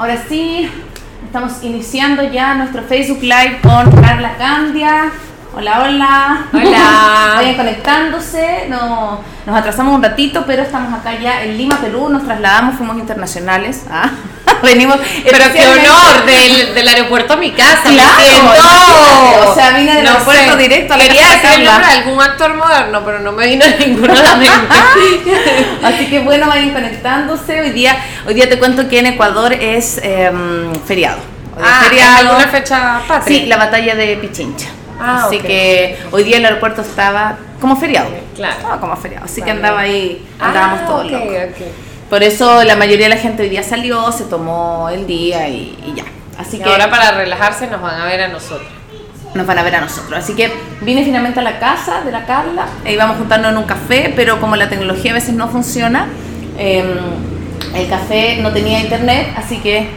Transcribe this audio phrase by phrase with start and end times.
[0.00, 0.66] ahora sí,
[1.26, 5.12] estamos iniciando ya nuestro Facebook Live con Carla Candia.
[5.52, 6.46] Hola, hola.
[6.54, 7.32] Hola.
[7.36, 8.64] Vayan conectándose.
[8.70, 12.08] No, nos atrasamos un ratito, pero estamos acá ya en Lima, Perú.
[12.08, 13.84] Nos trasladamos, fuimos internacionales.
[13.92, 14.10] Ah,
[14.62, 14.96] Venimos.
[15.24, 17.82] Pero qué honor, del, del aeropuerto a mi casa.
[17.84, 22.20] Claro, o sea, vine del No aeropuerto sé, directo a la Quería de de algún
[22.20, 24.74] actor moderno, pero no me vino ninguno a la mente.
[25.82, 27.60] Así que bueno, vayan conectándose.
[27.60, 27.96] Hoy día,
[28.30, 31.18] hoy día te cuento que en Ecuador es em, feriado.
[31.56, 32.14] Hoy ah, feriado.
[32.14, 33.40] ¿es alguna fecha patria?
[33.40, 34.68] Sí, la batalla de Pichincha.
[35.00, 38.08] Ah, Así que hoy día el aeropuerto estaba como feriado.
[38.36, 38.54] Claro.
[38.56, 39.24] Estaba como feriado.
[39.24, 41.28] Así que andaba ahí, andábamos ah, todos ok, locos.
[41.28, 41.66] ok.
[42.08, 45.76] Por eso la mayoría de la gente hoy día salió, se tomó el día y,
[45.84, 46.04] y ya.
[46.38, 48.68] Así Y que ahora para relajarse nos van a ver a nosotros.
[49.34, 50.16] nos van a ver a nosotros.
[50.16, 53.64] Así que vine finalmente a la casa de la Carla e íbamos juntando en un
[53.64, 56.06] café, pero como la tecnología a veces no funciona,
[56.58, 56.86] em,
[57.74, 59.88] el café no tenía internet, así que...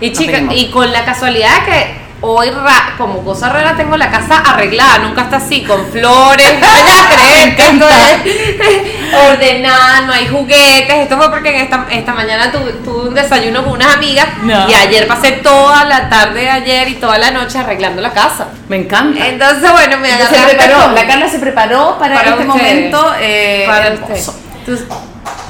[0.00, 4.10] Y chica, y con la casualidad de que hoy ra- como cosa rara tengo la
[4.10, 7.86] casa arreglada, nunca está así, con flores, no
[9.30, 13.72] ordenada, no hay juguetes, esto fue porque esta, esta mañana tuve, tuve un desayuno con
[13.74, 14.68] unas amigas No.
[14.68, 18.48] y ayer pasé toda la tarde de ayer y toda la noche arreglando la casa.
[18.68, 19.26] Me encanta.
[19.26, 22.62] Entonces bueno, me se preparó, con- la Carla se preparó para, para este ustedes.
[22.64, 24.30] momento eh, para hermoso.
[24.30, 24.34] usted.
[24.60, 24.86] Entonces,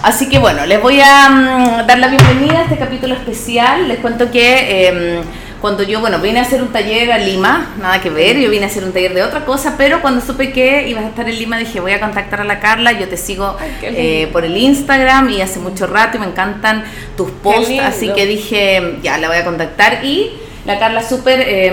[0.03, 3.87] Así que bueno, les voy a mm, dar la bienvenida a este capítulo especial.
[3.89, 5.20] Les cuento que eh,
[5.61, 8.65] cuando yo, bueno, vine a hacer un taller a Lima, nada que ver, yo vine
[8.65, 11.39] a hacer un taller de otra cosa, pero cuando supe que ibas a estar en
[11.39, 14.57] Lima dije, voy a contactar a la Carla, yo te sigo Ay, eh, por el
[14.57, 19.29] Instagram y hace mucho rato y me encantan tus posts, así que dije, ya, la
[19.29, 20.31] voy a contactar y...
[20.67, 21.73] La Carla súper eh,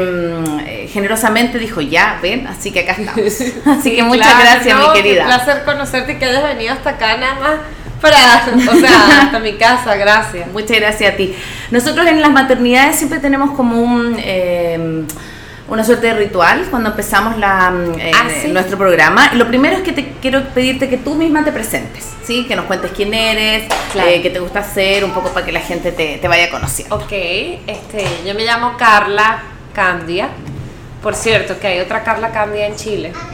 [0.66, 3.22] eh, generosamente dijo, ya, ven, así que acá estamos.
[3.66, 5.26] Así Sí, que muchas claro, gracias, no, mi querida.
[5.26, 7.56] placer conocerte y que hayas venido hasta acá nada más
[8.02, 10.48] para, o sea, hasta mi casa, gracias.
[10.52, 11.36] Muchas gracias a ti.
[11.72, 15.04] Nosotros en las maternidades siempre tenemos como un eh,
[15.70, 18.48] una suerte de ritual cuando empezamos la, eh, Ah, ¿sí?
[18.50, 19.34] nuestro programa.
[19.34, 22.46] Lo primero es que te quiero pedirte que tú misma te presentes, ¿sí?
[22.48, 24.08] Que nos cuentes quién eres, Claro.
[24.10, 26.96] eh, qué te gusta hacer, un poco para que la gente te, te vaya conociendo.
[26.96, 29.40] Ok, este, yo me llamo Carla
[29.74, 30.30] Candia.
[31.04, 33.12] Por cierto, que hay otra Carla Candia en Chile.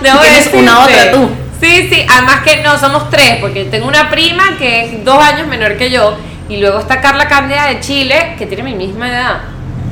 [0.00, 0.98] Debo Tienes una decirte.
[0.98, 1.28] otra tú.
[1.60, 5.46] Sí, sí, además que no, somos tres, porque tengo una prima que es dos años
[5.48, 6.16] menor que yo,
[6.48, 9.40] y luego está Carla Candia de Chile, que tiene mi misma edad.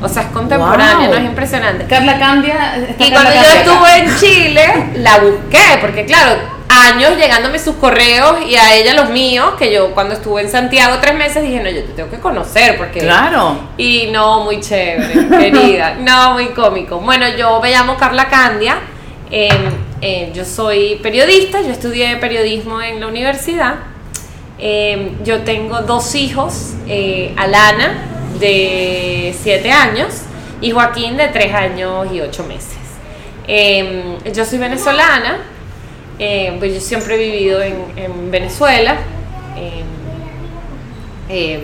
[0.01, 1.15] O sea, es contemporánea, Wow.
[1.15, 1.15] ¿no?
[1.15, 1.85] Es impresionante.
[1.85, 2.35] Carla está
[3.03, 6.37] Y Carla cuando yo estuve en Chile, la busqué, porque claro,
[6.69, 10.97] años llegándome sus correos y a ella los míos, que yo cuando estuve en Santiago
[11.01, 12.99] tres meses dije, no, yo te tengo que conocer, porque...
[12.99, 13.57] Claro.
[13.77, 15.95] Y no, muy chévere, querida.
[15.99, 16.99] No, muy cómico.
[16.99, 18.77] Bueno, yo me llamo Carla Candia.
[19.31, 19.49] eh,
[20.01, 23.75] eh, yo soy periodista, yo estudié periodismo en la universidad.
[24.59, 27.93] eh, yo tengo dos hijos, eh, Alana,
[28.39, 30.13] de 7 años,
[30.61, 32.77] y Joaquín, de 3 años y 8 meses.
[34.33, 35.39] Yo soy venezolana,
[36.17, 38.97] pues yo siempre he vivido en, en Venezuela.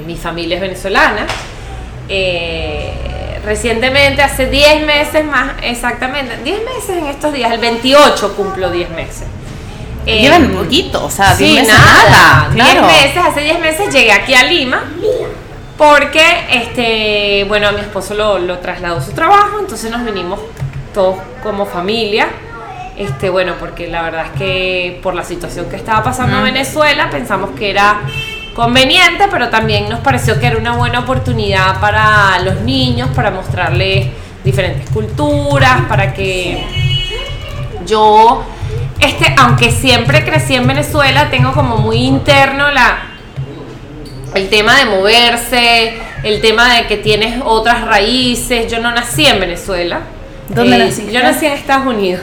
[0.06, 1.28] mi familia es venezolana.
[3.44, 8.90] Recientemente, hace 10 meses más, exactamente, 10 meses en estos días, el 28 cumplo 10
[8.92, 9.24] meses.
[10.06, 12.88] Eh, Llevan poquito, o sea, sí, diez meses nada, 10 claro.
[12.88, 14.84] meses, hace 10 meses llegué aquí a Lima
[15.78, 16.22] porque,
[16.52, 20.40] este, bueno, a mi esposo lo, lo trasladó su trabajo, entonces nos vinimos
[20.94, 22.28] todos como familia.
[22.96, 27.10] Este, bueno, porque la verdad es que por la situación que estaba pasando en Venezuela
[27.10, 28.02] pensamos que era
[28.54, 34.08] conveniente, pero también nos pareció que era una buena oportunidad para los niños, para mostrarles
[34.44, 36.64] diferentes culturas, para que
[37.86, 38.44] yo,
[39.00, 42.98] este, aunque siempre crecí en Venezuela, tengo como muy interno la,
[44.36, 45.94] el tema de moverse,
[46.24, 48.72] el tema de que tienes otras raíces.
[48.72, 50.02] Yo no nací en Venezuela.
[50.50, 51.12] ¿Dónde Eh, naciste?
[51.12, 52.22] Yo nací en Estados Unidos.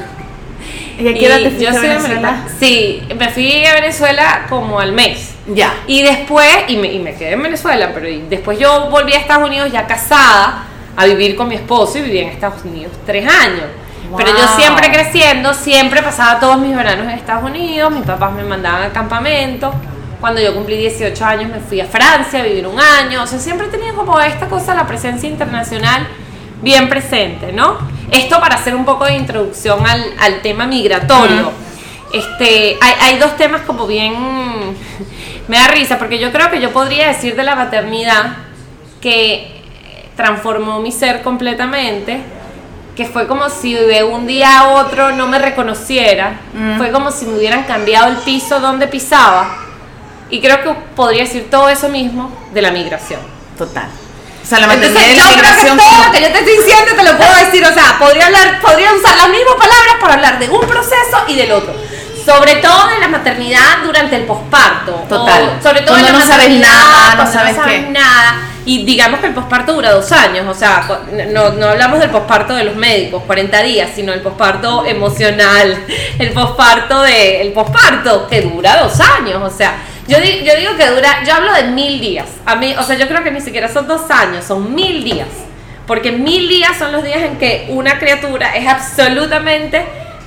[1.01, 2.45] ¿Y a qué edad te fuiste a Venezuela?
[2.59, 5.35] Sí, me fui a Venezuela como al mes.
[5.47, 5.75] Ya.
[5.87, 9.49] Y después, y me, y me quedé en Venezuela, pero después yo volví a Estados
[9.49, 10.65] Unidos ya casada
[10.97, 13.65] a vivir con mi esposo y viví en Estados Unidos tres años.
[14.17, 14.57] Pero yo Wow.
[14.57, 18.93] siempre creciendo, siempre pasaba todos mis veranos en Estados Unidos, mis papás me mandaban al
[18.93, 19.73] campamento.
[20.21, 23.23] Cuando yo cumplí 18 años me fui a Francia a vivir un año.
[23.23, 26.07] O sea, siempre he tenido como esta cosa, la presencia internacional
[26.61, 27.79] bien presente, ¿no?
[28.11, 31.53] Esto para hacer un poco de introducción al, al tema migratorio.
[32.13, 34.15] Este, hay, hay dos temas como bien...
[35.49, 38.37] Me da risa, porque yo creo que yo podría decir de la maternidad
[39.01, 39.63] que
[40.15, 42.21] transformó mi ser completamente,
[42.95, 46.39] que fue como si de un día a otro no me reconociera,
[46.77, 49.57] fue como si me hubieran cambiado el piso donde pisaba,
[50.29, 53.21] y creo que podría decir todo eso mismo de la migración.
[53.59, 53.89] Total.
[54.43, 56.93] O sea, la Entonces, yo creo que todo como- lo que yo te estoy diciendo
[56.97, 60.39] te lo puedo decir, o sea, podría hablar, podría usar las mismas palabras para hablar
[60.39, 61.75] de un proceso y del otro.
[62.25, 64.93] Sobre todo de la maternidad durante el posparto.
[65.09, 65.57] Total.
[65.59, 67.81] O sobre todo Cuando en la no sabes nada, no cuando sabes qué.
[67.91, 68.43] nada.
[68.67, 70.87] Y digamos que el posparto dura dos años, o sea,
[71.29, 75.83] no, no hablamos del posparto de los médicos, 40 días, sino el posparto emocional,
[76.19, 79.77] el posparto de, el posparto que dura dos años, o sea,
[80.11, 82.97] yo, di- yo digo que dura, yo hablo de mil días, a mí, o sea,
[82.97, 85.29] yo creo que ni siquiera son dos años, son mil días,
[85.87, 89.85] porque mil días son los días en que una criatura es absolutamente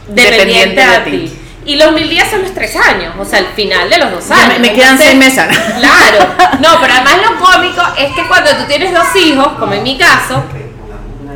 [0.08, 1.30] dependiente, Dependiente de de ti.
[1.34, 1.40] ti.
[1.66, 4.32] Y los mil días son los tres años, o sea, el final de los dos
[4.32, 4.60] años.
[4.60, 5.46] me, me quedan Entonces, seis meses.
[5.80, 6.28] Claro,
[6.60, 9.98] no, pero además lo cómico es que cuando tú tienes dos hijos, como en mi
[9.98, 10.44] caso,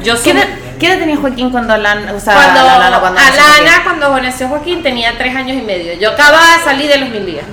[0.02, 0.32] yo ¿Qué soy.
[0.34, 0.48] edad,
[0.80, 4.48] qué edad tenía Joaquín cuando Alana, o sea, Cuando Alana, cuando nació Alana, cuando nació
[4.50, 5.94] Joaquín, tenía tres años y medio.
[5.94, 7.46] Yo acababa de salir de los mil días.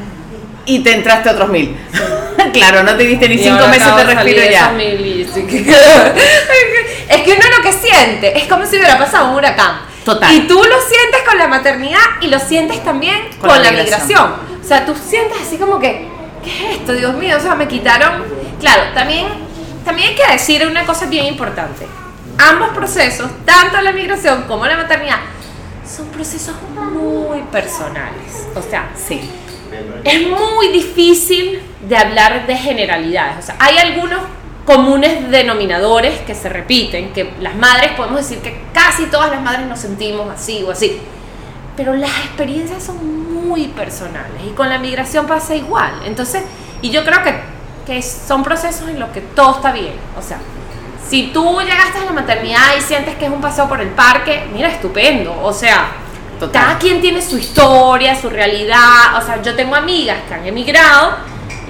[0.67, 1.77] Y te entraste otros mil.
[2.53, 4.71] claro, no te diste ni Y cinco meses de respiro de ya.
[4.71, 5.21] mil
[7.09, 9.81] es que uno lo que siente es como si hubiera pasado un huracán.
[10.05, 10.33] Total.
[10.35, 13.71] Y tú lo sientes con la maternidad y lo sientes también Con con, la la,
[13.73, 14.07] migración.
[14.09, 14.61] migración.
[14.63, 16.09] O sea, tú sientes así como que,
[16.43, 16.93] ¿qué es esto?
[16.93, 18.23] Dios mío, o sea, me quitaron.
[18.61, 19.27] Claro, también,
[19.85, 21.87] también hay que decir una cosa bien importante.
[22.39, 25.19] Ambos procesos, tanto la migración como la maternidad,
[25.87, 26.55] son procesos
[26.93, 28.47] muy personales.
[28.55, 29.21] O sea, Sí.
[30.05, 33.39] Es muy difícil de hablar de generalidades.
[33.39, 34.21] O sea, hay algunos
[34.65, 39.67] comunes denominadores que se repiten, que las madres podemos decir que casi todas las madres
[39.67, 41.01] nos sentimos así o así.
[41.77, 45.93] Pero las experiencias son muy personales y con la migración pasa igual.
[46.05, 46.43] Entonces,
[46.83, 47.35] y yo creo que,
[47.87, 49.95] que son procesos en los que todo está bien.
[50.19, 50.39] O sea,
[51.09, 54.49] si tú llegaste a la maternidad y sientes que es un paseo por el parque,
[54.53, 55.39] mira, estupendo.
[55.43, 55.93] O sea,
[56.41, 56.63] Total.
[56.63, 59.17] cada quien tiene su historia, su realidad.
[59.17, 61.17] O sea, yo tengo amigas que han emigrado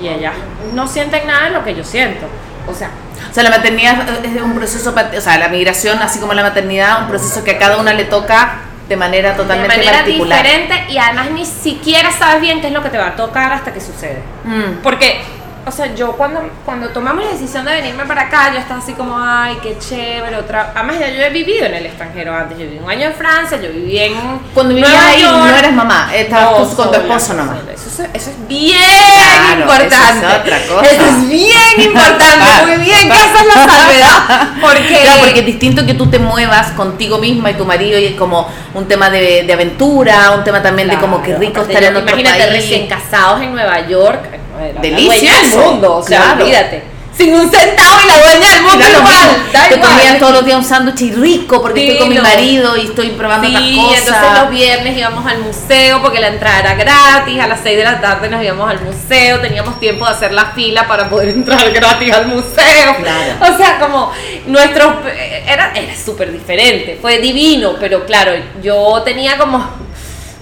[0.01, 0.35] y ellas
[0.73, 2.27] no sienten nada de lo que yo siento.
[2.67, 2.91] O sea,
[3.31, 7.03] O sea, la maternidad es un proceso, o sea, la migración, así como la maternidad,
[7.03, 8.57] un proceso que a cada una le toca
[8.89, 10.43] de manera de totalmente manera particular.
[10.43, 13.53] diferente y además ni siquiera sabes bien qué es lo que te va a tocar
[13.53, 14.23] hasta que sucede.
[14.45, 14.83] Mm.
[14.83, 15.23] Porque,
[15.67, 18.93] o sea, yo cuando, cuando tomamos la decisión de venirme para acá, yo estaba así
[18.93, 20.73] como, ay, qué chévere, otra...
[20.75, 23.59] Además, ya yo he vivido en el extranjero antes, yo viví un año en Francia,
[23.61, 24.15] yo viví en
[24.53, 25.35] Cuando vivías ahí York.
[25.37, 27.57] no eras mamá, estabas No, tú con tu esposo nomás.
[27.75, 29.95] Eso, es- eso es bien Claro, importante.
[29.95, 30.87] eso es otra cosa.
[30.91, 34.49] Eso es bien importante, muy bien que esa es la salvedad.
[34.61, 38.07] Porque, Claro, porque es distinto que tú te muevas contigo misma y tu marido y
[38.07, 41.83] es como un tema de, de aventura, un tema también de como que rico estar
[41.83, 42.53] en otro Imagínate país.
[42.53, 44.21] recién casados en Nueva York.
[44.65, 46.45] Era la Delicioso, dueña del mundo, o sea, claro.
[46.45, 46.95] olvídate.
[47.17, 49.47] Sin un centavo y la dueña del mundo lo igual.
[49.53, 52.77] da Te comías todos los días un sándwich y rico porque estoy con mi marido
[52.77, 54.09] y estoy probando Sí, otras cosas.
[54.09, 57.85] entonces los viernes íbamos al museo porque la entrada era gratis, a las 6 de
[57.85, 61.71] la tarde nos íbamos al museo, teníamos tiempo de hacer la fila para poder entrar
[61.71, 62.97] gratis al museo.
[63.01, 63.55] Claro.
[63.55, 64.11] O sea, como
[64.47, 65.01] nuestro...
[65.47, 69.65] Era, era súper diferente, fue divino, pero claro, yo tenía como,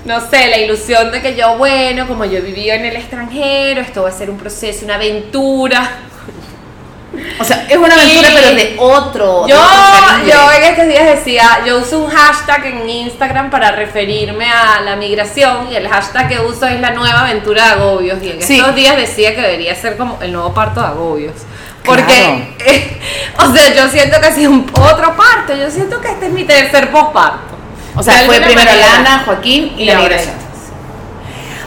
[0.05, 4.03] no sé, la ilusión de que yo, bueno, como yo vivía en el extranjero, esto
[4.03, 5.91] va a ser un proceso, una aventura.
[7.39, 9.47] O sea, es una aventura pero de otro.
[9.47, 9.56] Yo,
[10.27, 14.97] yo en estos días decía, yo uso un hashtag en Instagram para referirme a la
[14.97, 18.59] migración y el hashtag que uso es la nueva aventura de agobios y en Sí.
[18.59, 21.35] estos días decía que debería ser como el nuevo parto de agobios.
[21.85, 22.56] Porque,
[23.39, 26.32] o sea, yo siento que ha sido un otro parto, yo siento que este es
[26.32, 27.59] mi tercer posparto.
[27.96, 28.89] O sea, fue primero manera.
[28.99, 30.34] Lana, Joaquín y, Y la migración.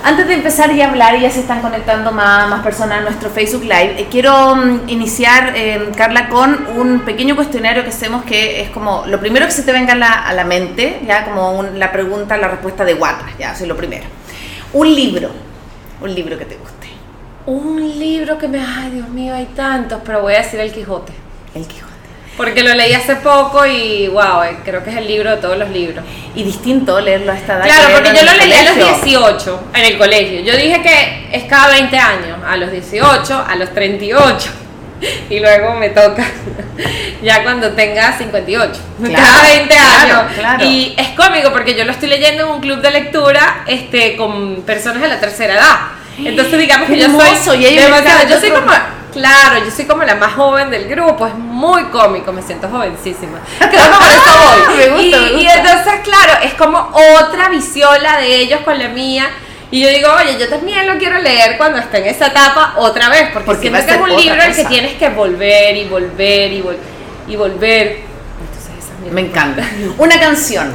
[0.04, 3.30] Antes de empezar y hablar, y ya se están conectando más, más personas a nuestro
[3.32, 8.62] Facebook Live, eh, quiero mm, iniciar, eh, Carla, con un pequeño cuestionario que hacemos que
[8.62, 11.54] es como lo primero que se te venga a la, a la mente, ya como
[11.58, 14.04] un- la pregunta, la respuesta de Guata, ya, eso es lo primero.
[14.74, 15.32] Un libro,
[16.00, 16.88] un libro que te guste.
[17.48, 21.14] Un libro que me, ay Dios mío, hay tantos, pero voy a decir El Quijote.
[21.56, 21.94] El Quijote.
[22.38, 25.58] Porque lo leí hace poco y wow, eh, creo que es el libro de todos
[25.58, 26.04] los libros.
[26.36, 27.64] Y distinto leerlo a esta edad.
[27.64, 29.20] Claro, que porque yo lo leí a los colegio.
[29.20, 30.42] 18 en el colegio.
[30.42, 34.50] Yo dije que es cada 20 años, a los 18, a los 38.
[35.30, 36.26] Y luego me toca
[37.22, 38.82] ya cuando tenga 58.
[39.04, 40.32] Claro, cada 20 claro, años.
[40.38, 40.66] claro.
[40.66, 44.62] Y es cómico porque yo lo estoy leyendo en un club de lectura este, con
[44.62, 45.78] personas de la tercera edad.
[46.18, 47.08] Entonces digamos que yo
[47.44, 48.72] soy yo soy como
[49.16, 53.40] claro, yo soy como la más joven del grupo, es muy cómico, me siento jovencísima.
[53.58, 54.78] Creo que por eso voy.
[54.78, 55.54] Me gusta, y, me y gusta.
[55.56, 59.30] entonces, claro, es como otra visión la de ellos con la mía.
[59.72, 63.10] Y yo digo, oye, yo también lo quiero leer cuando esté en esa etapa otra
[63.10, 66.52] vez, porque, Porque siento que es un libro al que tienes que volver y volver
[66.54, 66.78] y, vol-
[67.28, 68.00] y volver.
[68.42, 69.64] Entonces, esa Me encanta.
[69.98, 70.72] Una canción.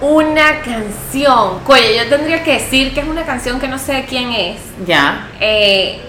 [0.00, 1.60] Una canción.
[1.66, 4.58] Oye, yo tendría que decir que es una canción que no sé de quién es.
[4.86, 5.28] Ya.
[5.40, 6.00] Eh,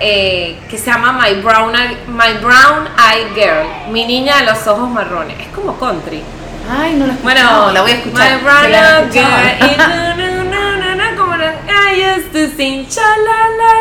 [0.00, 4.66] eh, que se llama My Brown, Eye- My Brown Eye Girl, mi niña de los
[4.66, 5.38] ojos marrones.
[5.40, 6.22] Es como country.
[6.70, 8.36] Ay, no la he Bueno, la voy a escuchar.
[8.36, 10.43] My brown eyed girl,
[11.68, 13.72] I used to sing, cha, la, la,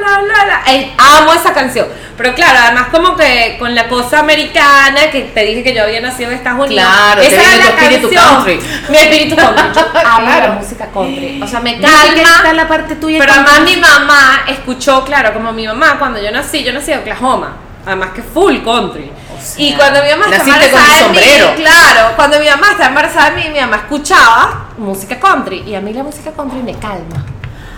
[0.00, 1.86] la, la, la, amo esa canción.
[2.16, 6.00] Pero claro, además como que con la cosa americana, que te dije que yo había
[6.00, 6.84] nacido en Estados Unidos.
[6.84, 8.34] Claro, esa era la espíritu canción.
[8.34, 8.60] country.
[8.88, 9.64] Mi espíritu country.
[9.74, 10.46] Yo amo Claro.
[10.48, 11.40] la música country.
[11.42, 12.52] O sea, me que está calma.
[12.54, 16.64] la parte tuya Pero además mi mamá escuchó, claro, como mi mamá, cuando yo nací,
[16.64, 17.56] yo nací en Oklahoma.
[17.86, 19.10] Además que full country.
[19.32, 21.54] O sea, y cuando mi mamá estaba naciste con embarazada tu de mí, sombrero.
[21.54, 25.62] claro, cuando mi mamá estaba embarazada de mí, mi mamá escuchaba música country.
[25.66, 27.24] Y a mí la música country me calma.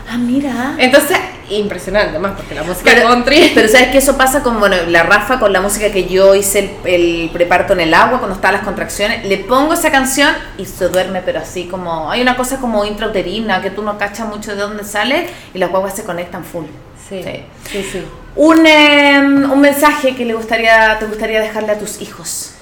[0.09, 0.75] Ah, mira.
[0.79, 1.17] Entonces,
[1.51, 3.53] impresionante más, porque la música Pero, country.
[3.55, 6.77] pero sabes que eso pasa con bueno, la Rafa con la música que yo hice
[6.85, 9.25] el, el preparto en el agua cuando estaban las contracciones.
[9.27, 12.11] Le pongo esa canción y se duerme, pero así como.
[12.11, 15.71] Hay una cosa como intrauterina que tú no cachas mucho de dónde sale y las
[15.71, 16.65] guaguas se conectan full.
[17.09, 17.43] Sí, Sí.
[17.71, 18.03] sí, sí.
[18.37, 22.53] Un, eh, un mensaje que le gustaría, te gustaría dejarle a tus hijos.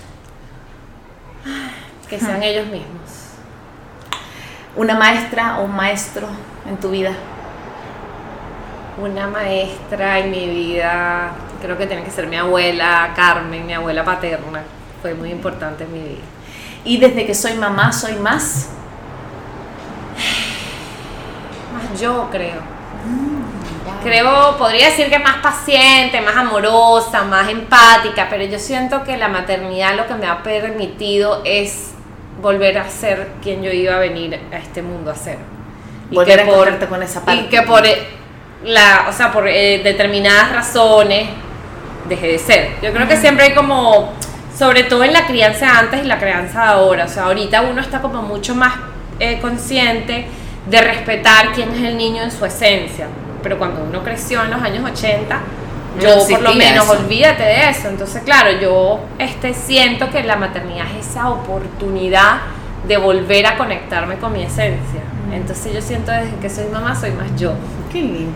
[2.08, 3.07] Que sean ellos mismos.
[4.78, 6.28] Una maestra o un maestro
[6.68, 7.10] en tu vida.
[8.96, 14.04] Una maestra en mi vida, creo que tiene que ser mi abuela Carmen, mi abuela
[14.04, 14.62] paterna.
[15.02, 16.22] Fue muy importante en mi vida.
[16.84, 18.68] Y desde que soy mamá, soy más.
[21.74, 22.60] Más yo creo.
[24.04, 29.26] Creo, podría decir que más paciente, más amorosa, más empática, pero yo siento que la
[29.26, 31.94] maternidad lo que me ha permitido es
[32.40, 35.38] volver a ser quien yo iba a venir a este mundo a ser.
[36.10, 37.42] Volver a encontrarte con esa parte.
[37.42, 37.98] Y que por eh,
[38.64, 41.28] la, o sea, por eh, determinadas razones
[42.08, 42.70] dejé de ser.
[42.82, 44.12] Yo creo que siempre hay como,
[44.56, 48.00] sobre todo en la crianza antes y la crianza ahora, o sea, ahorita uno está
[48.00, 48.74] como mucho más
[49.20, 50.26] eh, consciente
[50.66, 53.06] de respetar quién es el niño en su esencia.
[53.42, 55.40] Pero cuando uno creció en los años 80,
[55.98, 56.92] No yo por lo menos eso.
[56.92, 57.88] olvídate de eso.
[57.88, 62.38] Entonces, claro, yo este, siento que la maternidad es esa oportunidad
[62.86, 65.02] de volver a conectarme con mi esencia.
[65.32, 67.52] Entonces yo siento desde que soy mamá soy más yo.
[67.92, 68.32] Qué lindo.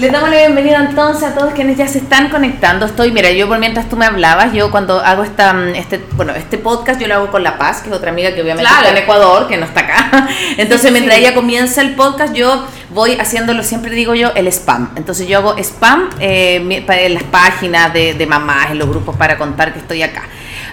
[0.00, 2.86] Les damos la bienvenida entonces a todos quienes ya se están conectando.
[2.86, 6.32] Estoy, mira, yo por mientras tú me hablabas, yo cuando hago esta, mm, este, bueno,
[6.34, 8.86] este podcast yo lo hago con La Paz, que es otra amiga que obviamente Claro.
[8.86, 10.28] está en Ecuador, que no está acá.
[10.56, 11.22] Entonces Sí, mientras sí.
[11.24, 12.64] ella comienza el podcast, yo
[12.94, 14.90] voy haciéndolo, siempre digo yo, el spam.
[14.96, 19.36] Entonces yo hago spam eh, en las páginas de, de mamás, en los grupos para
[19.36, 20.22] contar que estoy acá.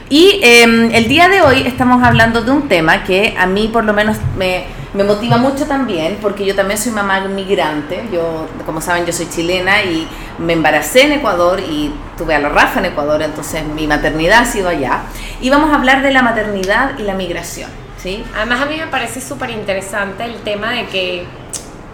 [0.10, 3.84] Y eh, el día de hoy estamos hablando de un tema que a mí por
[3.84, 8.08] lo menos me, me motiva mucho también, porque yo también soy mamá migrante.
[8.12, 12.48] Yo, como saben, yo soy chilena y me embaracé en Ecuador y tuve a la
[12.48, 15.02] Rafa en Ecuador, entonces mi maternidad ha sido allá.
[15.42, 17.70] Y vamos a hablar de la maternidad y la migración.
[18.02, 18.24] ¿sí?
[18.34, 21.26] Además a mí me parece súper interesante el tema de que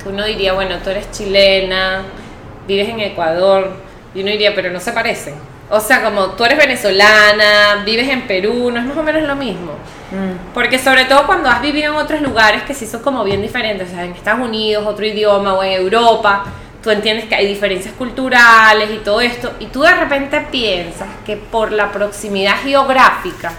[0.05, 2.03] uno diría, bueno, tú eres chilena,
[2.67, 3.71] vives en Ecuador,
[4.13, 5.52] y uno diría, pero no se parecen.
[5.75, 9.35] O sea, como tú eres venezolana, vives en Perú, no es más o menos lo
[9.35, 9.71] mismo.
[10.11, 10.53] Mm.
[10.53, 13.87] Porque sobre todo cuando has vivido en otros lugares que sí son como bien diferentes,
[13.89, 16.45] o sea, en Estados Unidos, otro idioma, o en Europa,
[16.83, 21.37] tú entiendes que hay diferencias culturales y todo esto, y tú de repente piensas que
[21.37, 23.51] por la proximidad geográfica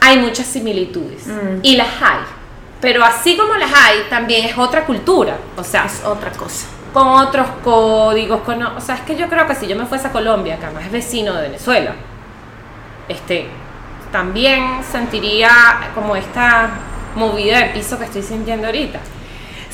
[0.00, 1.60] hay muchas similitudes, Mm.
[1.62, 2.20] y las hay.
[2.82, 6.66] Pero así como las hay, también es otra cultura, o sea, Es otra cosa.
[6.92, 10.08] Con otros códigos, con, o sea, es que yo creo que si yo me fuese
[10.08, 11.94] a Colombia, que además es vecino de Venezuela,
[13.08, 13.46] este,
[14.10, 15.50] también sentiría
[15.94, 16.70] como esta
[17.16, 19.00] movida de piso que estoy sintiendo ahorita.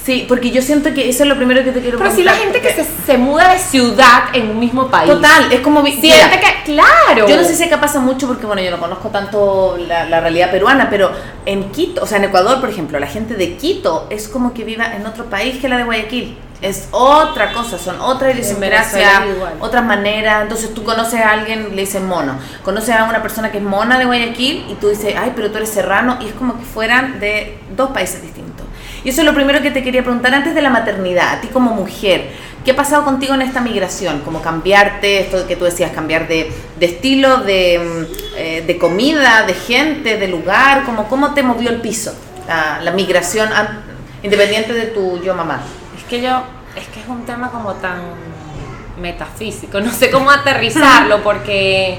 [0.02, 2.32] Sí, porque yo siento que eso es lo primero que te quiero Pero si la
[2.32, 5.12] gente que se, se muda de ciudad en un mismo país.
[5.12, 5.84] Total, es como...
[5.84, 7.28] Siente mira, que, claro.
[7.28, 10.20] Yo no sé si acá pasa mucho porque, bueno, yo no conozco tanto la, la
[10.20, 11.12] realidad peruana, pero
[11.44, 14.64] en Quito, o sea, en Ecuador, por ejemplo, la gente de Quito es como que
[14.64, 16.38] viva en otro país que la de Guayaquil.
[16.60, 19.24] Es otra cosa, son otra idiosincrasia,
[19.60, 20.42] otras maneras.
[20.42, 22.36] Entonces tú conoces a alguien, le dicen mono.
[22.64, 25.58] Conoces a una persona que es mona de Guayaquil y tú dices, ay, pero tú
[25.58, 28.66] eres serrano, y es como que fueran de dos países distintos.
[29.04, 31.48] Y eso es lo primero que te quería preguntar antes de la maternidad, a ti
[31.48, 32.30] como mujer.
[32.64, 34.20] ¿Qué ha pasado contigo en esta migración?
[34.20, 39.44] Como cambiarte, esto que tú decías, cambiar de, de estilo, de, mm, eh, de comida,
[39.46, 42.12] de gente, de lugar, como cómo te movió el piso
[42.48, 43.50] la, la migración
[44.22, 45.60] independiente de tu yo mamá.
[46.08, 46.42] Es que yo,
[46.74, 48.00] es que es un tema como tan
[48.98, 51.98] metafísico, no sé cómo aterrizarlo porque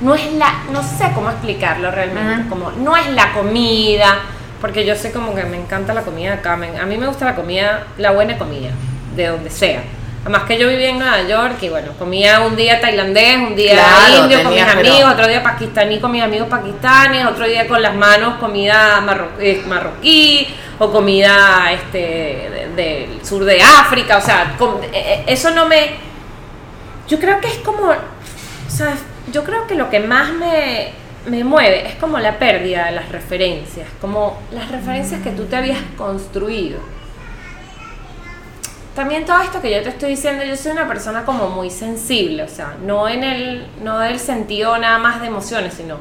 [0.00, 4.18] no es la, no sé cómo explicarlo realmente, como no es la comida,
[4.60, 7.24] porque yo sé como que me encanta la comida acá, me- a mí me gusta
[7.24, 8.70] la comida, la buena comida,
[9.14, 9.82] de donde sea,
[10.22, 13.72] Además que yo vivía en Nueva York y bueno, comía un día tailandés, un día
[13.74, 17.66] Claro, indio con mis pero- amigos, otro día pakistaní con mis amigos pakistanes, otro día
[17.66, 20.46] con las manos comida marro- eh, marroquí
[20.78, 25.66] o comida este de- del sur de África, o sea, com- eh, eh, eso no
[25.66, 25.90] me...
[27.08, 27.92] Yo creo que es como,
[28.68, 28.94] sea,
[29.32, 30.90] yo creo que lo que más me,
[31.26, 35.56] me mueve es como la pérdida de las referencias, como las referencias que tú te
[35.56, 36.78] habías construido.
[38.94, 42.42] También todo esto que yo te estoy diciendo, yo soy una persona como muy sensible,
[42.42, 45.96] o sea, no en el, no del sentido nada más de emociones, sino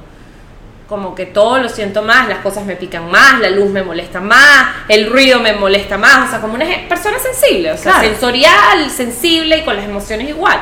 [0.90, 4.20] como que todo lo siento más, las cosas me pican más, la luz me molesta
[4.20, 8.10] más, el ruido me molesta más, o sea, como una persona sensible, o sea, Claro.
[8.10, 10.60] sensorial, sensible y con las emociones igual.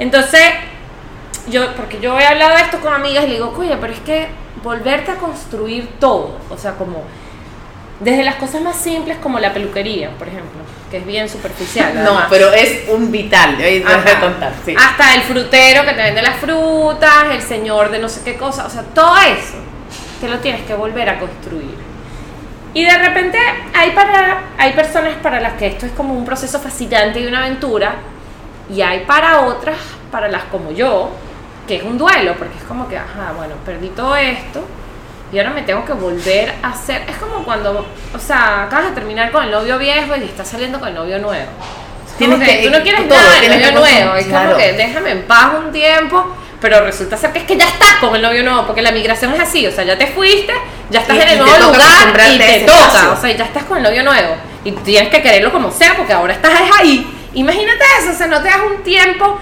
[0.00, 0.42] Entonces,
[1.48, 4.00] yo, porque yo he hablado de esto con amigas y le digo, oye, pero es
[4.00, 4.26] que
[4.64, 7.04] volverte a construir todo, o sea, como
[8.00, 10.60] desde las cosas más simples como la peluquería, por ejemplo,
[10.92, 11.94] que es bien superficial.
[11.94, 12.26] No, además.
[12.28, 14.76] pero es un vital, ahí te voy a contar, sí.
[14.78, 18.66] Hasta el frutero que te vende las frutas, el señor de no sé qué cosa,
[18.66, 19.54] o sea, todo eso
[20.20, 21.74] te lo tienes que volver a construir.
[22.74, 23.38] Y de repente
[23.74, 27.38] hay, para, hay personas para las que esto es como un proceso fascinante y una
[27.38, 27.94] aventura,
[28.68, 29.78] y hay para otras,
[30.10, 31.10] para las como yo,
[31.66, 34.62] que es un duelo, porque es como que, ajá, bueno, perdí todo esto.
[35.32, 37.02] Y ahora me tengo que volver a hacer.
[37.08, 40.78] Es como cuando, o sea, acabas de terminar con el novio viejo y estás saliendo
[40.78, 41.46] con el novio nuevo.
[42.06, 44.14] Es como Tienes que que- tú no quieres todo, nada del novio nuevo.
[44.16, 44.56] Es como claro.
[44.58, 48.14] que déjame en paz un tiempo, pero resulta ser que es que ya estás con
[48.14, 50.52] el novio nuevo, porque la migración es así, o sea, ya te fuiste,
[50.90, 53.12] ya estás Y- en el nuevo lugar y te toca, espacio.
[53.12, 56.12] o sea, ya estás con el novio nuevo y tienes que quererlo como sea, porque
[56.12, 57.10] ahora estás ahí.
[57.34, 59.40] Imagínate eso, o sea, no te das un tiempo.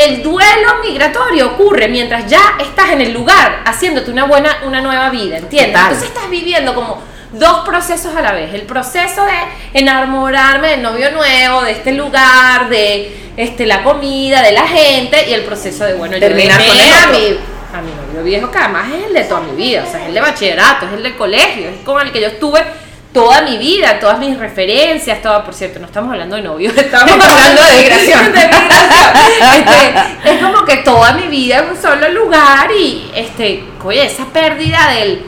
[0.00, 5.10] El duelo migratorio ocurre mientras ya estás en el lugar haciéndote una buena, una nueva
[5.10, 5.72] vida, ¿entiendes?
[5.72, 5.92] Total.
[5.92, 7.02] Entonces estás viviendo como
[7.32, 8.54] dos procesos a la vez.
[8.54, 14.52] El proceso de enamorarme del novio nuevo, de este lugar, de este, la comida, de
[14.52, 17.38] la gente, y el proceso de, bueno, Terminar con el a mi,
[17.74, 20.08] a mi novio viejo, que además es el de toda mi vida, o sea, es
[20.08, 22.64] el de bachillerato, es el del colegio, es con el que yo estuve
[23.12, 27.12] toda mi vida, todas mis referencias, toda, por cierto, no estamos hablando de novios, estamos
[27.12, 28.24] hablando de migración.
[28.32, 29.56] de migración.
[29.56, 34.26] Este, es como que toda mi vida en un solo lugar y, este, oye, esa
[34.26, 35.24] pérdida del,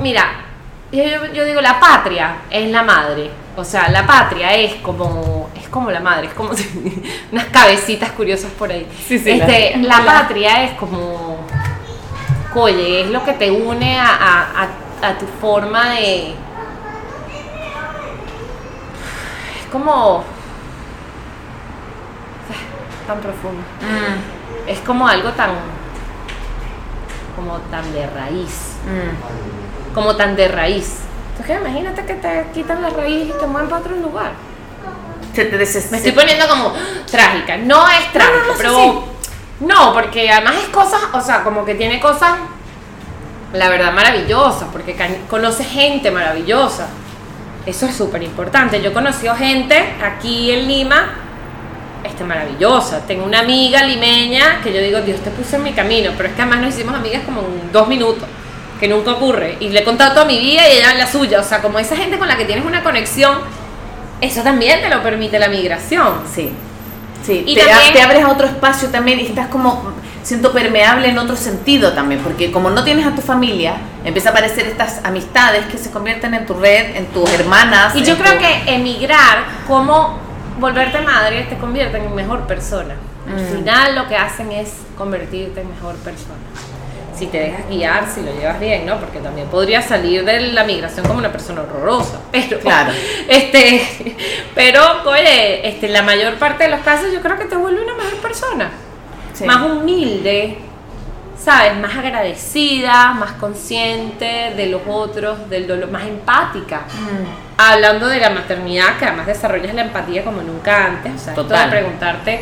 [0.00, 0.24] mira,
[0.92, 3.30] yo, digo, la patria es la madre.
[3.56, 6.50] O sea, la patria es como, es como la madre, es como
[7.32, 8.86] unas cabecitas curiosas por ahí.
[9.06, 11.38] Sí, sí, Este, la- la, patria es como,
[12.54, 16.34] oye, es lo que te une a, a- a- a tu forma de...
[19.68, 20.24] Es como...
[23.06, 23.62] tan profundo.
[23.82, 25.50] Mm, Es como algo tan...
[27.36, 29.94] como tan de raíz mm.
[29.94, 31.00] como tan de raíz.
[31.32, 34.32] Entonces imagínate que te quitan la raíz y te mueven para otro lugar.
[35.34, 36.72] Se te deses- Me estoy poniendo como
[37.10, 37.56] trágica.
[37.58, 39.04] No es trágica, no, pero
[39.60, 42.32] no, porque además es cosas, o sea, como que tiene cosas,
[43.52, 44.96] la verdad, maravillosas, porque
[45.28, 46.88] conoce gente maravillosa.
[47.66, 48.80] Eso es súper importante.
[48.80, 51.14] Yo he conocido gente aquí en Lima,
[52.04, 53.06] este, maravillosa.
[53.06, 56.34] Tengo una amiga limeña que yo digo, Dios te puso en mi camino, pero es
[56.34, 58.24] que además nos hicimos amigas como en dos minutos,
[58.80, 59.56] que nunca ocurre.
[59.60, 61.40] Y le he contado toda mi vida y ella la suya.
[61.40, 63.38] O sea, como esa gente con la que tienes una conexión,
[64.20, 66.22] eso también te lo permite la migración.
[66.32, 66.50] Sí,
[67.24, 67.42] sí.
[67.46, 69.92] Y te, también- te abres a otro espacio también y estás como,
[70.28, 74.32] siento permeable en otro sentido también, porque como no tienes a tu familia, empieza a
[74.32, 77.94] aparecer estas amistades que se convierten en tu red, en tus hermanas.
[77.96, 80.18] Y yo creo tu- que emigrar, como
[80.60, 82.94] volverte madre, te convierte en mejor persona.
[83.26, 83.48] Al Mm.
[83.56, 86.34] final lo que hacen es convertirte en mejor persona.
[87.16, 88.98] Si te dejas guiar, si lo llevas bien, ¿no?
[89.00, 92.20] Porque también podrías salir de la migración como una persona horrorosa.
[92.32, 92.92] Pero, Claro.
[93.28, 94.16] este,
[94.54, 97.94] pero, oye, este, la mayor parte de los casos yo creo que te vuelve una
[97.94, 98.70] mejor persona.
[99.38, 99.44] Sí.
[99.44, 100.58] Más humilde,
[101.38, 101.76] ¿sabes?
[101.76, 108.30] Más agradecida, más consciente de los otros, del dolor, más empática Mm, hablando de la
[108.30, 111.70] maternidad, que además desarrollas la empatía como nunca antes, o sea, esto Total.
[111.70, 112.40] de preguntarte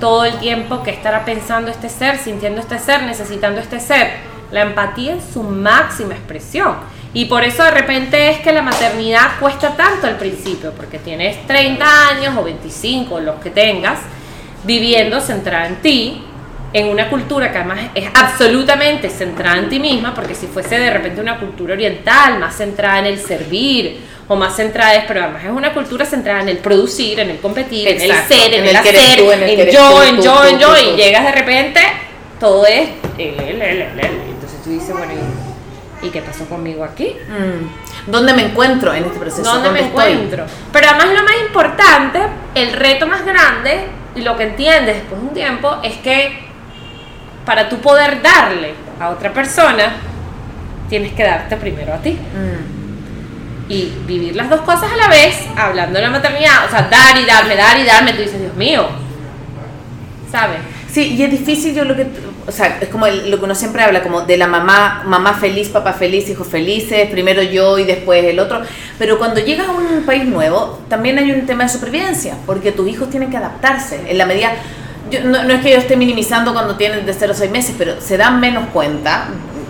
[0.00, 4.10] todo el tiempo qué estará pensando este ser, sintiendo este ser, necesitando este ser,
[4.50, 6.76] la empatía en su máxima expresión.
[7.14, 11.46] Y por eso de repente es que la maternidad cuesta tanto al principio, porque tienes
[11.46, 13.98] 30 años o 25, los que tengas,
[14.64, 16.25] viviendo centrada en ti,
[16.76, 20.90] en una cultura que además es absolutamente centrada en ti misma, porque si fuese de
[20.90, 25.44] repente una cultura oriental, más centrada en el servir, o más centrada es, pero además
[25.44, 28.60] es una cultura centrada en el producir, en el competir, en el Exacto, ser, en,
[28.60, 30.76] en el, el hacer, tú, en el en yo, tú, en yo, tú, en yo,
[30.76, 31.80] y llegas de repente,
[32.38, 34.20] todo es él, él, él.
[34.28, 35.14] Entonces tú dices, bueno,
[36.02, 37.16] ¿y, ¿y qué pasó conmigo aquí?
[37.26, 38.10] mm.
[38.10, 39.50] ¿Dónde me encuentro en este proceso?
[39.50, 40.12] ¿Dónde me estoy?
[40.12, 40.44] encuentro?
[40.72, 42.18] Pero además lo más importante
[42.54, 46.45] el reto más grande, y lo que entiendes después de un tiempo, es que
[47.46, 49.96] para tú poder darle a otra persona,
[50.90, 52.10] tienes que darte primero a ti.
[52.12, 53.72] Mm.
[53.72, 57.16] Y vivir las dos cosas a la vez, hablando de la maternidad, o sea, dar
[57.18, 58.86] y darme, dar y darme, tú dices, Dios mío,
[60.30, 60.58] ¿sabes?
[60.90, 62.06] Sí, y es difícil, yo lo que,
[62.46, 65.34] o sea, es como el- lo que uno siempre habla, como de la mamá, mamá
[65.34, 68.62] feliz, papá feliz, hijos felices, primero yo y después el otro.
[68.98, 72.88] Pero cuando llegas a un país nuevo, también hay un tema de supervivencia, porque tus
[72.88, 74.00] hijos tienen que adaptarse.
[74.08, 74.52] En la medida,
[75.10, 77.74] yo, no, no es que yo esté minimizando cuando tienen de 0 a 6 meses,
[77.78, 79.28] pero se dan menos cuenta,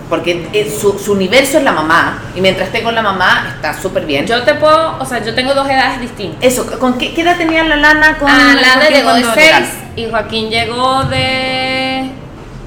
[0.08, 3.74] porque eh, su, su universo es la mamá, y mientras esté con la mamá está
[3.74, 4.26] súper bien.
[4.26, 6.38] Yo te puedo, o sea, yo tengo dos edades distintas.
[6.42, 8.16] Eso, ¿con qué, qué edad tenía la lana?
[8.18, 9.68] Con Ah, Lana Joaquín llegó de cuando seis llegaron?
[9.96, 12.10] y Joaquín llegó de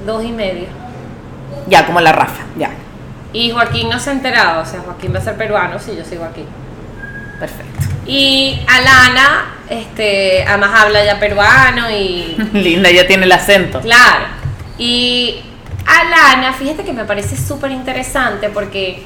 [0.06, 0.66] dos y medio.
[1.66, 2.70] Ya, como la Rafa, ya,
[3.32, 6.04] Y Joaquín no se ha enterado, o sea, Joaquín va a ser peruano si yo
[6.04, 6.44] sigo aquí.
[7.40, 7.80] Perfecto.
[8.06, 13.80] Y Alana, este, además habla ya peruano y Linda, ya tiene el acento.
[13.80, 14.26] claro.
[14.78, 15.40] Y
[15.86, 19.02] Alana, fíjate que me parece súper interesante porque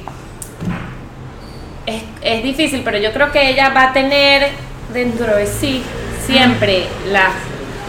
[1.85, 4.49] es, es difícil, pero yo creo que ella va a tener
[4.93, 5.83] dentro de sí
[6.25, 7.29] siempre la,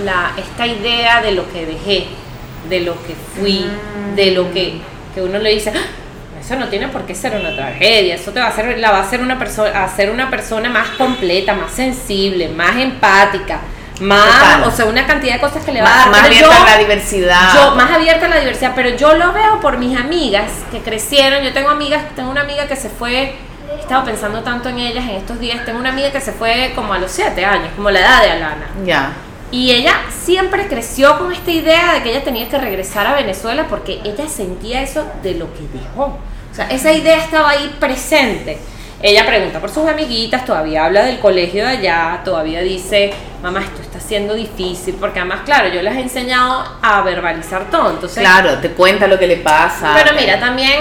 [0.04, 2.06] la, esta idea de lo que dejé,
[2.68, 3.64] de lo que fui,
[4.14, 4.78] de lo que,
[5.14, 5.86] que uno le dice, "Ah,
[6.46, 8.98] eso no tiene por qué ser una tragedia, eso te va a hacer, la va
[8.98, 13.58] a hacer una persona, hacer una persona más completa, más sensible, más empática,
[14.00, 14.64] más, Total.
[14.64, 16.10] o sea, una cantidad de cosas que le va a dar.
[16.10, 17.54] más abierta yo- a la diversidad.
[17.54, 21.42] yo más abierta a la diversidad, pero yo lo veo por mis amigas que crecieron.
[21.42, 23.34] Yo tengo amigas, tengo una amiga que se fue,
[23.74, 25.64] he estado pensando tanto en ellas en estos días.
[25.64, 28.30] Tengo una amiga que se fue como a los 7 años, como la edad de
[28.30, 28.66] Alana.
[28.84, 29.12] Ya.
[29.50, 33.66] Y ella siempre creció con esta idea de que ella tenía que regresar a Venezuela
[33.68, 36.18] porque ella sentía eso de lo que dejó.
[36.56, 38.58] O sea, esa idea estaba ahí presente.
[39.02, 43.82] Ella pregunta por sus amiguitas, todavía habla del colegio de allá, todavía dice, mamá, esto
[43.82, 47.90] está siendo difícil, porque además, claro, yo les he enseñado a verbalizar todo.
[47.90, 49.92] Entonces, Claro, te cuenta lo que le pasa.
[50.02, 50.80] pero mira, también,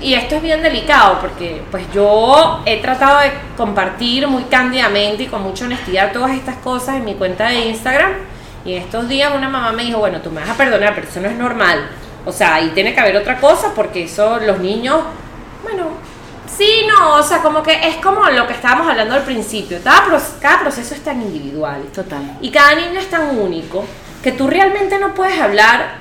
[0.00, 5.26] y esto es bien delicado, porque pues yo he tratado de compartir muy cándidamente y
[5.26, 8.12] con mucha honestidad todas estas cosas en mi cuenta de Instagram.
[8.64, 11.06] Y en estos días una mamá me dijo, bueno, tú me vas a perdonar, pero
[11.06, 11.86] eso no es normal.
[12.26, 15.00] O sea, ahí tiene que haber otra cosa, porque eso los niños,
[15.62, 15.90] bueno,
[16.46, 19.78] sí, no, o sea, como que es como lo que estábamos hablando al principio.
[19.82, 20.02] Cada,
[20.40, 21.84] cada proceso es tan individual.
[21.94, 22.36] Total.
[22.40, 23.84] Y cada niño es tan único
[24.22, 25.98] que tú realmente no puedes hablar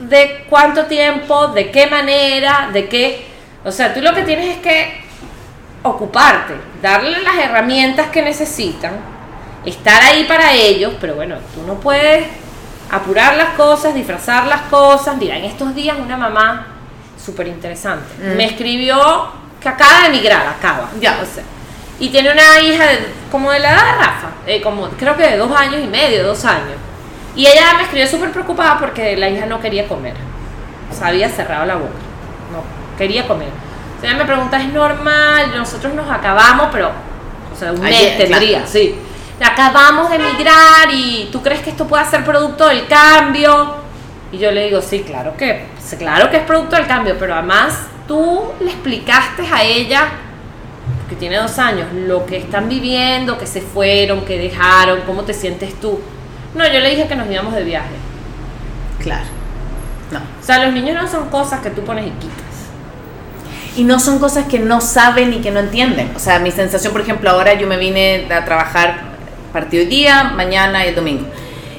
[0.00, 3.26] de cuánto tiempo, de qué manera, de qué...
[3.64, 5.00] O sea, tú lo que tienes es que
[5.84, 8.94] ocuparte, darle las herramientas que necesitan,
[9.64, 12.26] estar ahí para ellos, pero bueno, tú no puedes
[12.92, 15.16] apurar las cosas, disfrazar las cosas.
[15.16, 16.66] Mira, en estos días una mamá
[17.22, 18.36] súper interesante Mm.
[18.36, 19.28] me escribió
[19.60, 20.88] que acaba de emigrar, acaba.
[21.00, 21.18] Ya.
[21.22, 21.42] O sea,
[21.98, 25.22] y tiene una hija de- como de la edad de Rafa, eh, como creo que
[25.22, 26.76] de dos años y medio, dos años.
[27.34, 30.14] Y ella me escribió súper preocupada porque la hija no quería comer.
[30.90, 31.92] O sea, había cerrado la boca.
[32.52, 32.62] No,
[32.98, 33.48] quería comer.
[33.96, 35.52] O sea, ella me pregunta, ¿es normal?
[35.56, 36.90] Nosotros nos acabamos, pero,
[37.54, 38.66] o sea, un mes tendría, claro.
[38.66, 38.96] sí.
[39.44, 43.76] Acabamos de emigrar y tú crees que esto puede ser producto del cambio.
[44.30, 45.66] Y yo le digo, sí, claro que,
[45.98, 50.08] claro que es producto del cambio, pero además tú le explicaste a ella
[51.08, 55.34] que tiene dos años, lo que están viviendo, que se fueron, que dejaron, cómo te
[55.34, 56.00] sientes tú.
[56.54, 57.94] No, yo le dije que nos íbamos de viaje.
[58.98, 59.26] Claro.
[60.10, 60.20] No.
[60.20, 62.36] O sea, los niños no son cosas que tú pones y quitas.
[63.76, 66.10] Y no son cosas que no saben y que no entienden.
[66.16, 69.11] O sea, mi sensación, por ejemplo, ahora yo me vine a trabajar
[69.52, 71.26] partido hoy día, mañana y el domingo.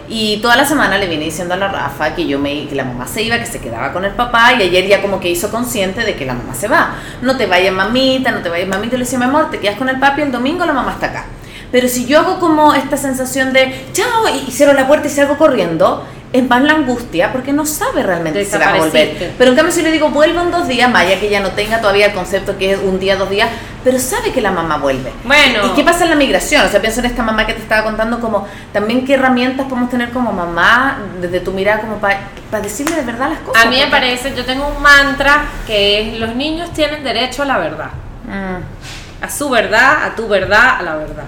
[0.10, 2.84] Y toda la semana le vine diciendo a la Rafa que yo me que la
[2.84, 5.50] mamá se iba, que se quedaba con el papá y ayer ya como que hizo
[5.50, 6.96] consciente de que la mamá se va.
[7.22, 8.98] No te vayas mamita, no te vayas mamita.
[8.98, 11.26] Le decía, mi amor, te quedas con el papi el domingo, la mamá está acá.
[11.72, 15.38] Pero si yo hago como esta sensación de chao y cierro la puerta y salgo
[15.38, 19.34] corriendo, es más la angustia porque no sabe realmente si se va a volver.
[19.38, 21.80] Pero en cambio si le digo vuelve en dos días, Maya que ya no tenga
[21.80, 23.50] todavía el concepto que es un día, dos días,
[23.84, 25.14] pero sabe que la mamá vuelve.
[25.24, 25.68] Bueno.
[25.68, 26.66] ¿Y qué pasa en la migración?
[26.66, 29.92] O sea, pienso en esta mamá que te estaba contando como también qué herramientas podemos
[29.92, 32.20] tener como mamá desde tu mirada como para
[32.64, 33.66] decirle de verdad las cosas.
[33.66, 37.46] A mí me parece, yo tengo un mantra que es los niños tienen derecho a
[37.46, 37.90] la verdad.
[38.26, 41.24] Mm, A su verdad, a tu verdad, a la verdad.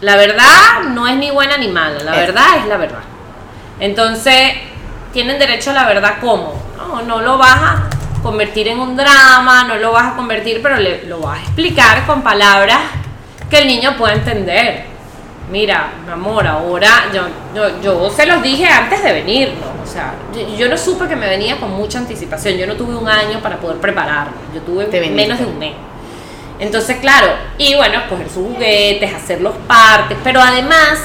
[0.00, 3.11] La verdad no es ni buena ni mala, la verdad es la verdad.
[3.80, 4.52] Entonces,
[5.12, 6.54] tienen derecho a la verdad cómo?
[6.76, 7.82] No, no lo vas a
[8.22, 12.06] convertir en un drama, no lo vas a convertir, pero le- lo vas a explicar
[12.06, 12.78] con palabras
[13.50, 14.84] que el niño pueda entender.
[15.50, 17.22] Mira, mi amor, ahora yo,
[17.54, 19.82] yo, yo se los dije antes de venir, ¿no?
[19.82, 22.56] O sea, yo, yo no supe que me venía con mucha anticipación.
[22.56, 24.32] Yo no tuve un año para poder prepararme.
[24.54, 25.74] Yo tuve menos de un mes.
[26.58, 27.26] Entonces, claro,
[27.58, 31.00] y bueno, coger sus juguetes, hacer los partes, pero además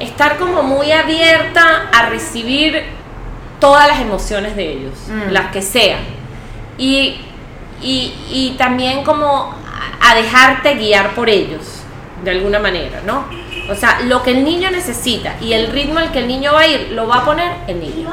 [0.00, 2.82] estar como muy abierta a recibir
[3.60, 5.30] todas las emociones de ellos, Mm.
[5.32, 6.00] las que sean.
[6.78, 7.16] Y,
[7.82, 9.54] y, y también como
[10.00, 11.80] a dejarte guiar por ellos,
[12.22, 13.24] de alguna manera, ¿no?
[13.70, 16.60] O sea, lo que el niño necesita y el ritmo al que el niño va
[16.60, 18.10] a ir, lo va a poner el niño.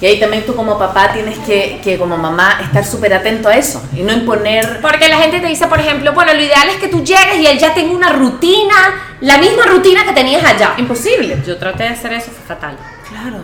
[0.00, 3.56] Y ahí también tú como papá tienes que, que como mamá, estar súper atento a
[3.56, 4.80] eso y no imponer...
[4.82, 7.46] Porque la gente te dice, por ejemplo, bueno, lo ideal es que tú llegues y
[7.46, 8.74] él ya tenga una rutina,
[9.20, 10.74] la misma rutina que tenías allá.
[10.76, 11.42] Imposible.
[11.46, 12.76] Yo traté de hacer eso, fue fatal.
[13.08, 13.38] Claro.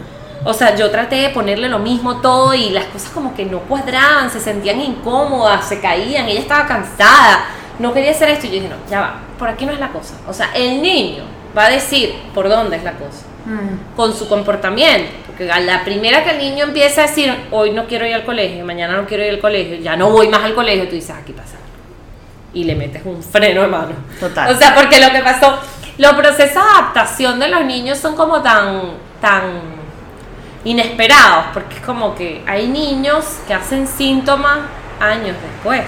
[0.45, 3.61] O sea, yo traté de ponerle lo mismo todo y las cosas como que no
[3.61, 7.45] cuadraban, se sentían incómodas, se caían, ella estaba cansada,
[7.79, 9.91] no quería hacer esto y yo dije, no, ya va, por aquí no es la
[9.91, 10.15] cosa.
[10.27, 11.23] O sea, el niño
[11.57, 13.97] va a decir por dónde es la cosa, Mm.
[13.97, 15.11] con su comportamiento.
[15.27, 18.25] Porque a la primera que el niño empieza a decir, hoy no quiero ir al
[18.25, 21.11] colegio, mañana no quiero ir al colegio, ya no voy más al colegio, tú dices,
[21.11, 21.67] "Ah, aquí pasa algo".
[22.55, 23.93] Y le metes un freno de mano.
[24.21, 24.55] Total.
[24.55, 25.59] O sea, porque lo que pasó,
[25.99, 28.83] los procesos de adaptación de los niños son como tan,
[29.21, 29.43] tan
[30.65, 34.59] inesperados, porque es como que hay niños que hacen síntomas
[35.01, 35.85] años después.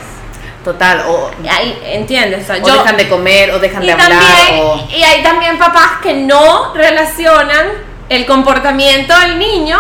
[0.65, 1.05] Total.
[1.07, 2.43] O, ahí, ¿Entiendes?
[2.43, 4.87] O sea, o dejan de comer, o dejan de hablar, también, o...
[4.91, 7.67] y hay también papás que no relacionan
[8.09, 9.79] el comportamiento del niño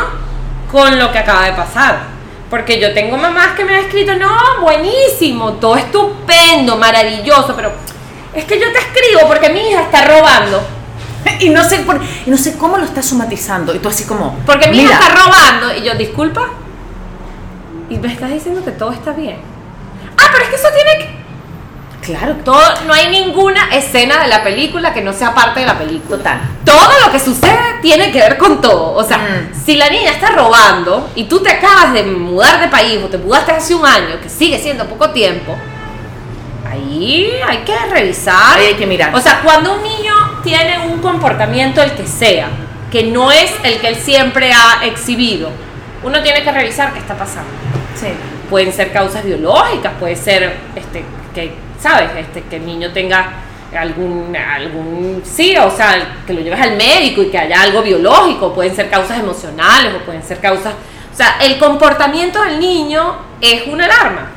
[0.71, 2.15] con lo que acaba de pasar.
[2.51, 7.73] Porque yo tengo mamás que me han escrito, no, buenísimo, todo estupendo, maravilloso, pero
[8.35, 10.63] es que yo te escribo porque mi hija está robando.
[11.41, 13.75] Y no sé por, y no sé cómo lo está somatizando.
[13.75, 14.39] Y tú así como...
[14.45, 15.75] Porque mi hija está robando.
[15.75, 16.51] Y yo, disculpa.
[17.89, 19.54] Y me estás diciendo que todo está bien.
[20.35, 21.25] Pero es que eso tiene que...
[22.05, 25.79] Claro, Todo, no hay ninguna escena de la película que no sea parte de la
[25.79, 26.19] película.
[26.19, 26.39] total.
[26.63, 28.93] todo lo que sucede tiene que ver con todo.
[28.93, 29.55] O sea, Mm.
[29.65, 33.17] si la niña está robando y tú te acabas de mudar de país o te
[33.17, 35.57] mudaste hace un año, que sigue siendo poco tiempo,
[36.71, 38.59] ahí hay que revisar.
[38.59, 39.15] Ahí hay que mirar.
[39.15, 42.49] O sea, cuando un niño tiene un comportamiento, el que sea,
[42.91, 45.49] que no es el que él siempre ha exhibido,
[46.03, 47.51] uno tiene que revisar qué está pasando
[47.99, 48.09] Sí.
[48.55, 53.33] Pueden ser causas biológicas, puede ser este que sabes, este que el niño tenga
[53.77, 58.55] algún algún sí, o sea, que lo lleves al médico y que haya algo biológico,
[58.55, 63.67] pueden ser causas emocionales o pueden ser causas, o sea, el comportamiento del niño es
[63.67, 64.31] una alarma.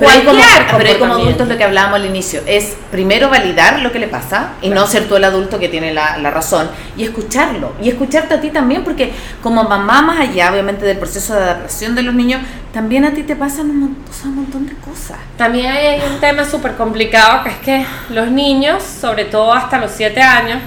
[0.00, 3.28] Pero ahí como, Cualquier pero ahí como adultos lo que hablábamos al inicio es primero
[3.28, 6.30] validar lo que le pasa y no ser tú el adulto que tiene la, la
[6.30, 10.98] razón y escucharlo y escucharte a ti también porque como mamá más allá obviamente del
[10.98, 12.40] proceso de adaptación de los niños
[12.72, 16.18] también a ti te pasan un, o sea, un montón de cosas También hay un
[16.18, 20.60] tema súper complicado que es que los niños, sobre todo hasta los 7 años,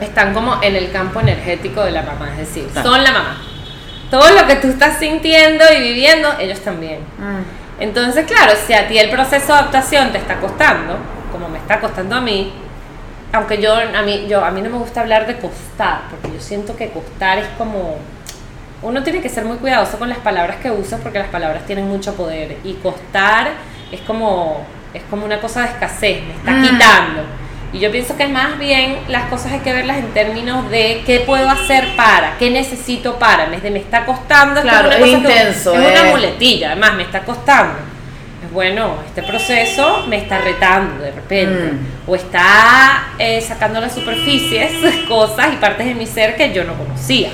[0.00, 2.90] están como en el campo energético de la mamá, es decir, Claro.
[2.90, 3.36] son la mamá.
[4.10, 6.98] Todo lo que tú estás sintiendo y viviendo, ellos también.
[7.80, 10.96] Entonces, claro, si a ti el proceso de adaptación te está costando,
[11.32, 12.52] como me está costando a mí,
[13.32, 16.40] aunque yo a mí yo a mí no me gusta hablar de costar, porque yo
[16.40, 17.96] siento que costar es como
[18.82, 21.88] uno tiene que ser muy cuidadoso con las palabras que usa porque las palabras tienen
[21.88, 23.48] mucho poder y costar
[23.90, 26.62] es como es como una cosa de escasez, me está Mm.
[26.62, 27.22] quitando.
[27.74, 31.20] Y yo pienso que más bien las cosas hay que verlas en términos de qué
[31.26, 35.00] puedo hacer para, qué necesito para, en vez de me está costando, Claro, una es
[35.02, 36.10] cosa que- intenso, es una eh.
[36.12, 37.74] muletilla, además me está costando.
[38.46, 42.10] Es bueno, este proceso me está retando de repente, Mm.
[42.10, 44.70] o está eh, sacando a las superficies
[45.08, 47.30] cosas y partes de mi ser que yo no conocía.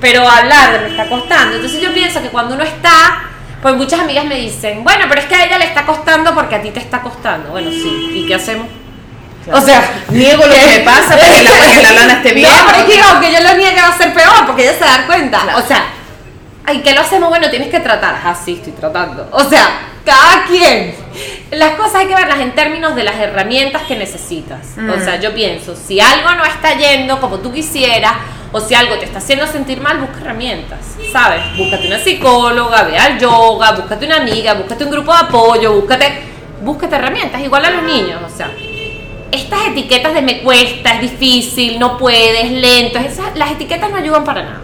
[0.00, 1.54] Pero hablar de me está costando.
[1.56, 3.22] Entonces yo pienso que cuando uno está,
[3.62, 6.56] pues muchas amigas me dicen, bueno, pero es que a ella le está costando porque
[6.56, 7.50] a ti te está costando.
[7.50, 8.66] Bueno, sí, ¿y qué hacemos?
[9.46, 9.62] Claro.
[9.62, 12.32] O sea, niego lo que me pasa para que la, para que la lana esté
[12.34, 14.74] bien No, pero es que aunque yo lo niegue va a ser peor porque ella
[14.78, 15.40] se va a dar cuenta.
[15.40, 15.58] Claro.
[15.58, 15.84] O sea,
[16.74, 17.28] ¿y qué lo hacemos?
[17.28, 18.16] Bueno, tienes que tratar.
[18.24, 19.28] Ah, sí, estoy tratando.
[19.32, 19.68] O sea,
[20.04, 20.94] cada quien.
[21.52, 24.66] Las cosas hay que verlas en términos de las herramientas que necesitas.
[24.76, 25.04] O Mm.
[25.04, 28.12] sea, yo pienso, si algo no está yendo como tú quisieras,
[28.52, 30.80] o si algo te está haciendo sentir mal, busca herramientas,
[31.12, 31.40] ¿sabes?
[31.56, 36.22] Búscate una psicóloga, ve al yoga, búscate una amiga, búscate un grupo de apoyo, búscate,
[36.62, 38.50] búscate herramientas, igual a los niños, o sea,
[39.76, 44.42] etiquetas de me cuesta, es difícil, no puedes, lento, esas, las etiquetas no ayudan para
[44.42, 44.60] nada.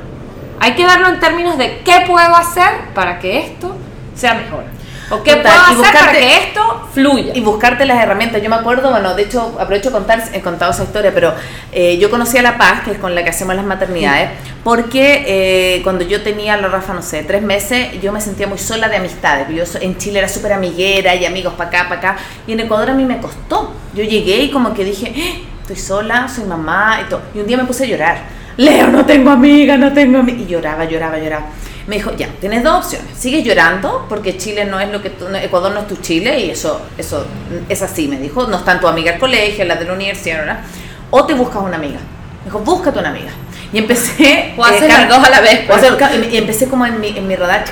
[0.58, 3.76] Hay que verlo en términos de qué puedo hacer para que esto
[4.14, 4.64] sea mejor.
[5.12, 7.32] O qué puedo y hacer para buscarte- que esto fluya.
[7.34, 8.42] y buscarte las herramientas.
[8.42, 11.34] Yo me acuerdo, bueno, de hecho aprovecho de contar, he contado esa historia, pero
[11.72, 14.30] eh, yo conocí a La Paz, que es con la que hacemos las maternidades,
[14.64, 18.58] porque eh, cuando yo tenía la Rafa, no sé, tres meses, yo me sentía muy
[18.58, 19.46] sola de amistades.
[19.50, 22.90] Yo en Chile era súper amiguera y amigos para acá, para acá, y en Ecuador
[22.90, 23.74] a mí me costó.
[23.94, 27.22] Yo llegué y como que dije, "Eh, estoy sola, soy mamá y todo.
[27.34, 28.18] Y un día me puse a llorar.
[28.56, 30.38] Leo, no tengo amiga, no tengo amiga.
[30.42, 31.46] Y lloraba, lloraba, lloraba.
[31.86, 33.08] Me dijo, ya, tienes dos opciones.
[33.18, 36.50] Sigues llorando porque Chile no es lo que tú, Ecuador no es tu Chile y
[36.50, 37.26] eso, eso
[37.68, 38.46] es así, me dijo.
[38.46, 40.60] No están tu amiga al colegio, la de la universidad, ¿verdad?
[41.10, 41.98] O te buscas una amiga.
[42.40, 43.30] Me dijo, búscate una amiga.
[43.72, 44.54] Y empecé...
[44.58, 45.82] O haces eh, las dos a la vez, o pues.
[45.82, 47.64] hacer- y empecé como en mi, en mi rodar.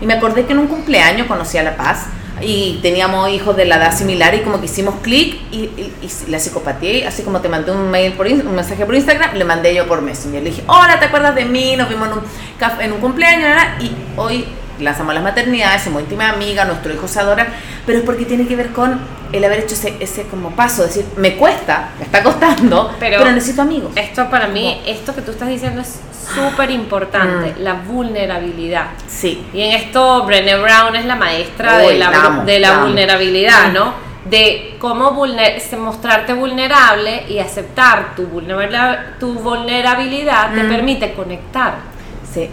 [0.00, 2.06] Y me acordé que en un cumpleaños conocí a La Paz
[2.42, 5.92] y teníamos hijos de la edad similar y como que hicimos clic y, y,
[6.28, 9.74] la psicopatía, así como te mandé un mail por un mensaje por Instagram, le mandé
[9.74, 10.42] yo por Messenger.
[10.42, 11.76] Le dije, hola, ¿te acuerdas de mí?
[11.76, 14.44] Nos vimos en un, en un cumpleaños y hoy
[14.80, 17.46] lanzamos las maternidades, somos íntima amiga, nuestro hijo se adora,
[17.86, 18.98] pero es porque tiene que ver con
[19.32, 23.32] el haber hecho ese, ese como paso, decir, me cuesta, me está costando, pero, Pero
[23.32, 23.92] necesito amigos.
[23.94, 26.00] Esto para mí, esto que tú estás diciendo es
[26.34, 27.62] súper importante, Mm.
[27.62, 28.86] la vulnerabilidad.
[29.08, 32.58] Sí, Y en esto Brené Brown es la maestra Uy, de la, la amo, de
[32.58, 32.86] la la amo.
[32.86, 33.92] vulnerabilidad, ¿no?
[34.24, 40.68] De cómo vulner- mostrarte vulnerable y aceptar tu, vulnerabilidad, tu vulnerabilidad te Mm.
[40.68, 41.74] permite conectar.
[42.32, 42.48] sí.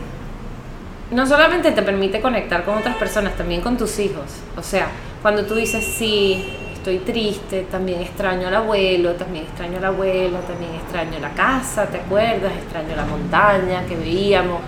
[1.12, 4.26] No solamente te permite conectar con otras personas, también con tus hijos.
[4.58, 4.88] O sea,
[5.22, 10.40] cuando tú dices, sí, estoy triste, también extraño al abuelo, también extraño a la abuela,
[10.42, 12.52] también extraño la casa, ¿te acuerdas?
[12.54, 14.60] Extraño la montaña que veíamos.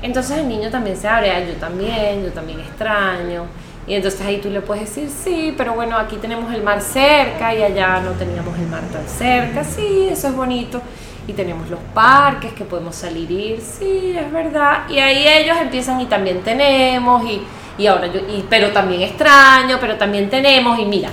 [0.00, 3.44] Entonces el niño también se abre, "Ah, yo también, yo también extraño.
[3.86, 7.54] Y entonces ahí tú le puedes decir, sí, pero bueno, aquí tenemos el mar cerca
[7.54, 10.80] y allá no teníamos el mar tan cerca, sí, eso es bonito.
[11.26, 14.88] Y tenemos los parques que podemos salir y ir, sí, es verdad.
[14.88, 17.42] Y ahí ellos empiezan y también tenemos, y,
[17.78, 20.78] y ahora yo, y, pero también extraño, pero también tenemos.
[20.78, 21.10] Y mira,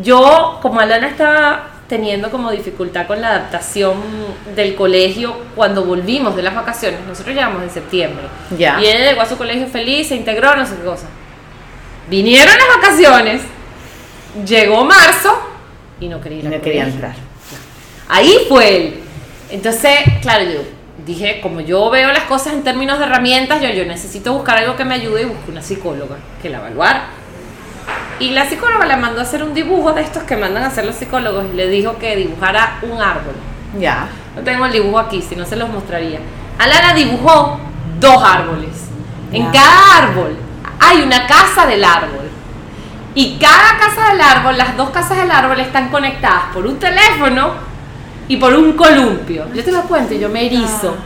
[0.00, 3.96] yo como Alana estaba teniendo como dificultad con la adaptación
[4.56, 8.24] del colegio cuando volvimos de las vacaciones, nosotros llegamos en septiembre.
[8.56, 8.80] Ya.
[8.80, 11.06] Y ella llegó a su colegio feliz, se integró, no sé qué cosa.
[12.08, 13.42] Vinieron las vacaciones,
[14.46, 15.38] llegó marzo
[16.00, 17.14] y no quería ir no quería entrar.
[18.08, 19.01] Ahí fue él.
[19.52, 20.60] Entonces, claro, yo
[21.04, 24.76] dije, como yo veo las cosas en términos de herramientas, yo, yo necesito buscar algo
[24.76, 27.04] que me ayude y busqué una psicóloga que la evaluara.
[28.18, 30.86] Y la psicóloga le mandó a hacer un dibujo de estos que mandan a hacer
[30.86, 33.34] los psicólogos y le dijo que dibujara un árbol.
[33.78, 34.08] Ya.
[34.34, 36.20] No tengo el dibujo aquí, si no se los mostraría.
[36.58, 37.60] Alana dibujó
[38.00, 38.88] dos árboles.
[39.32, 40.34] En cada árbol
[40.80, 42.30] hay una casa del árbol.
[43.14, 47.71] Y cada casa del árbol, las dos casas del árbol están conectadas por un teléfono
[48.32, 49.44] y por un columpio.
[49.52, 50.96] Yo te lo cuento y yo me erizo.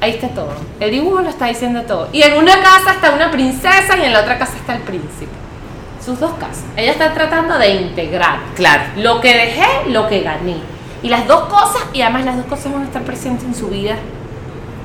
[0.00, 0.52] Ahí está todo.
[0.80, 2.08] El dibujo lo está diciendo todo.
[2.12, 5.30] Y en una casa está una princesa y en la otra casa está el príncipe.
[6.04, 6.64] Sus dos casas.
[6.76, 8.40] Ella está tratando de integrar.
[8.56, 8.82] Claro.
[8.96, 10.56] Lo que dejé, lo que gané.
[11.04, 13.68] Y las dos cosas, y además las dos cosas van a estar presentes en su
[13.68, 13.94] vida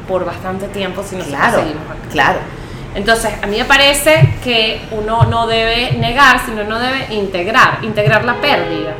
[0.07, 1.59] por bastante tiempo si nosotros Claro.
[1.61, 2.09] seguimos acá.
[2.11, 2.39] Claro.
[2.93, 8.23] Entonces, a mí me parece que uno no debe negar, sino uno debe integrar, integrar
[8.23, 8.93] la pérdida.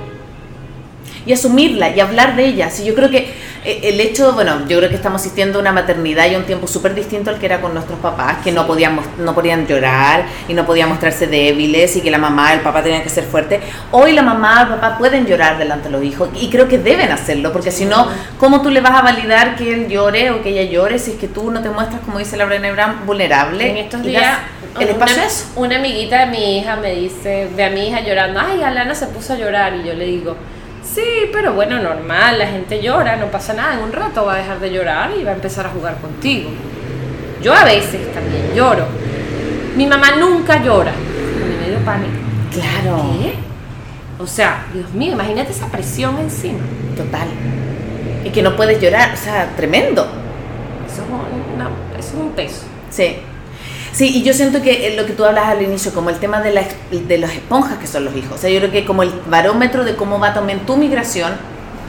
[1.28, 2.70] Y asumirla y hablar de ella.
[2.72, 3.34] Sí, yo creo que
[3.66, 6.46] eh, el hecho, bueno, yo creo que estamos asistiendo a una maternidad y a un
[6.46, 9.68] tiempo súper distinto al que era con nuestros papás, que no podían, mos- no podían
[9.68, 13.26] llorar y no podían mostrarse débiles y que la mamá, el papá tenían que ser
[13.26, 13.60] fuertes.
[13.92, 17.12] Hoy la mamá, el papá pueden llorar delante de los hijos y creo que deben
[17.12, 18.08] hacerlo, porque si no,
[18.40, 21.18] ¿cómo tú le vas a validar que él llore o que ella llore si es
[21.18, 23.70] que tú no te muestras, como dice la Brené Brown, vulnerable?
[23.70, 24.38] En estos y días,
[24.80, 25.06] el una,
[25.56, 29.08] una amiguita de mi hija me dice, ve a mi hija llorando, ay, Alana se
[29.08, 29.76] puso a llorar.
[29.76, 30.36] Y yo le digo,
[30.94, 34.38] sí, pero bueno, normal, la gente llora, no pasa nada, en un rato va a
[34.38, 36.50] dejar de llorar y va a empezar a jugar contigo.
[37.42, 38.86] Yo a veces también lloro.
[39.76, 40.92] Mi mamá nunca llora.
[41.62, 42.14] Me dio pánico.
[42.52, 43.34] Claro, ¿Qué?
[44.20, 46.60] O sea, Dios mío, imagínate esa presión encima.
[46.96, 47.28] total.
[48.26, 50.02] Y que no puedes llorar, o sea, tremendo.
[50.92, 51.08] Eso es,
[51.56, 51.70] una-
[52.00, 52.64] eso es un peso.
[52.90, 53.18] Sí.
[53.98, 56.40] Sí, y yo siento que eh, lo que tú hablas al inicio, como el tema
[56.40, 59.02] de, la, de las esponjas que son los hijos, o sea, yo creo que como
[59.02, 61.34] el barómetro de cómo va también tu migración,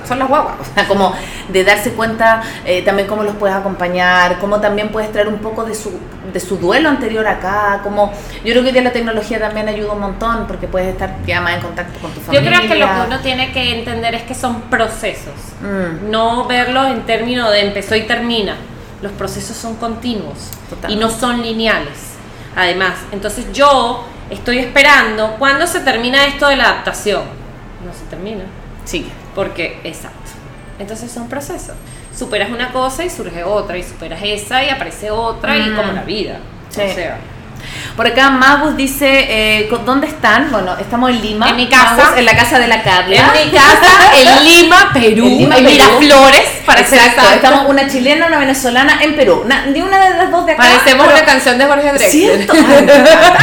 [0.07, 1.13] son las guaguas, o sea, como
[1.53, 5.65] de darse cuenta eh, también cómo los puedes acompañar, cómo también puedes traer un poco
[5.67, 5.93] de su,
[6.33, 8.11] de su duelo anterior acá, como
[8.43, 11.43] yo creo que hoy día la tecnología también ayuda un montón porque puedes estar ya
[11.43, 12.51] más en contacto con tu Yo familia.
[12.57, 15.35] creo que lo que uno tiene que entender es que son procesos.
[15.61, 18.57] Mm, No verlo en términos de empezó y termina.
[19.03, 20.91] Los procesos son continuos Total.
[20.91, 22.15] y no son lineales.
[22.57, 27.23] Además, entonces yo estoy esperando cuándo se termina esto de la adaptación.
[27.85, 28.45] No se termina.
[28.85, 30.19] sí, Porque, exacto.
[30.81, 31.75] Entonces son procesos.
[32.17, 35.77] Superas una cosa y surge otra, y superas esa y aparece otra, y Mm.
[35.77, 36.39] como la vida.
[36.71, 36.81] Sí.
[36.81, 37.19] O sea,
[37.97, 39.07] Por acá Magus dice,
[39.61, 40.51] eh, ¿dónde están?
[40.51, 41.49] Bueno, estamos en Lima.
[41.51, 42.15] En mi casa.
[42.17, 43.33] En la casa de la Carla.
[43.41, 45.65] en mi casa, en Lima, Perú, En Lima, en.
[45.67, 47.35] Miraflores, para ser Exacto, exacto.
[47.47, 49.45] estamos una chilena, una venezolana en Perú.
[49.47, 50.63] Na- ni una de las dos de acá.
[50.63, 52.47] Parecemos pero- una canción de Jorge Drexler.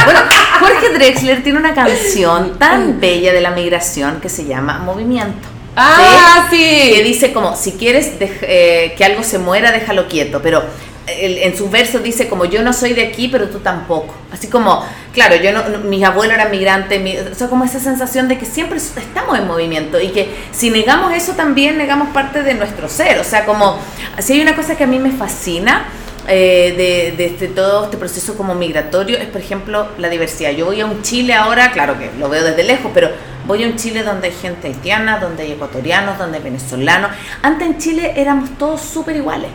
[0.04, 0.20] Bueno,
[0.60, 5.48] Jorge Drexler tiene una canción tan bella de la migración que se llama Movimiento.
[5.78, 7.02] Ah, Que sí.
[7.02, 10.40] dice como, si quieres eh, que algo se muera, déjalo quieto.
[10.42, 10.64] Pero
[11.06, 14.14] en sus versos dice como yo no soy de aquí, pero tú tampoco.
[14.32, 18.38] Así como, claro, yo no, mis abuelos eran migrantes, o sea, como esa sensación de
[18.38, 22.88] que siempre estamos en movimiento y que si negamos eso también negamos parte de nuestro
[22.88, 23.18] ser.
[23.18, 23.78] O sea, como,
[24.18, 25.84] si hay una cosa que a mí me fascina,
[26.28, 30.50] eh, de, de este, todo este proceso como migratorio es, por ejemplo, la diversidad.
[30.50, 33.10] Yo voy a un Chile ahora, claro que lo veo desde lejos, pero
[33.46, 37.12] voy a un Chile donde hay gente haitiana, donde hay ecuatorianos, donde hay venezolanos.
[37.42, 39.50] Antes en Chile éramos todos súper iguales.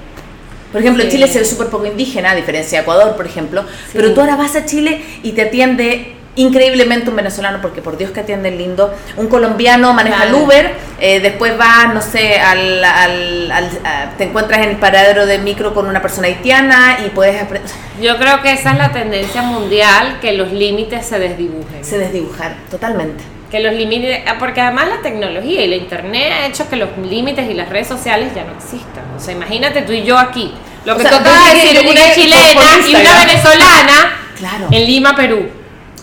[0.71, 3.65] Por ejemplo, en Chile se ve súper poco indígena, a diferencia de Ecuador, por ejemplo.
[3.93, 8.11] Pero tú ahora vas a Chile y te atiende increíblemente un venezolano, porque por Dios
[8.11, 13.69] que atiende lindo, un colombiano maneja el Uber, eh, después vas, no sé, al, al,
[14.17, 17.69] te encuentras en el paradero de micro con una persona haitiana y puedes aprender.
[18.01, 21.83] Yo creo que esa es la tendencia mundial, que los límites se desdibujen.
[21.83, 23.23] Se desdibujar, totalmente.
[23.51, 26.97] Que los límites, ah, porque además la tecnología y la internet ha hecho que los
[26.97, 29.03] límites y las redes sociales ya no existan.
[29.15, 30.53] O sea, imagínate tú y yo aquí.
[30.85, 34.67] Lo que toca decir una chilena y una venezolana claro.
[34.71, 35.49] en Lima, Perú.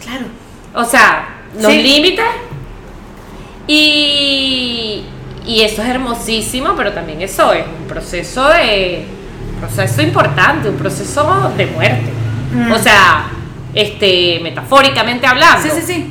[0.01, 0.27] Claro.
[0.75, 1.29] O sea,
[1.59, 2.27] los límites.
[3.67, 5.05] Y,
[5.47, 9.07] y eso es hermosísimo, pero también eso es un proceso de.
[9.59, 12.11] proceso importante, un proceso de muerte.
[12.53, 12.73] Mm.
[12.73, 13.31] O sea,
[13.75, 15.63] este, metafóricamente hablando.
[15.63, 16.11] Sí, sí, sí.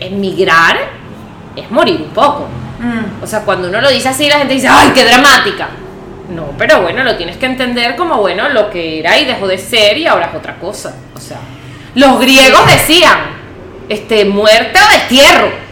[0.00, 0.76] emigrar
[1.56, 2.48] es morir un poco.
[2.78, 3.22] Mm.
[3.22, 5.68] O sea, cuando uno lo dice así, la gente dice, ¡ay, qué dramática!
[6.30, 9.58] No, pero bueno, lo tienes que entender como, bueno, lo que era y dejó de
[9.58, 10.94] ser y ahora es otra cosa.
[11.14, 11.38] O sea,
[11.94, 13.18] los griegos decían,
[13.88, 15.67] este, muerte o destierro.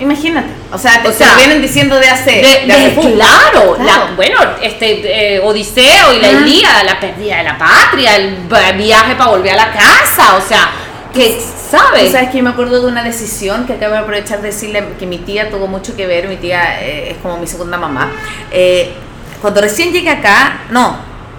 [0.00, 3.76] Imagínate, o sea, te, vienen diciendo de hace, de, claro,
[4.16, 9.30] bueno, este eh, Odiseo y la Ilíada, la pérdida de la patria, el viaje para
[9.30, 10.70] volver a la casa, o sea,
[11.12, 11.40] que
[11.70, 12.10] sabes.
[12.10, 15.18] ¿Sabes que me acuerdo de una decisión que acabo de aprovechar de decirle que mi
[15.18, 18.10] tía tuvo mucho que ver, mi tía eh, es como mi segunda mamá.
[18.50, 18.92] Eh,
[19.40, 20.96] cuando recién llegué acá, no,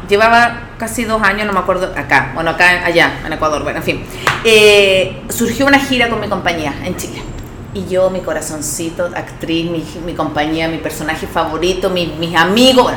[0.07, 3.83] llevaba casi dos años, no me acuerdo, acá, bueno, acá, allá, en Ecuador, bueno, en
[3.83, 4.05] fin.
[4.43, 7.34] Eh, surgió una gira con mi compañía en Chile.
[7.75, 12.91] Y yo, mi corazoncito, actriz, mi, compañía, mi personaje favorito, mis amigos,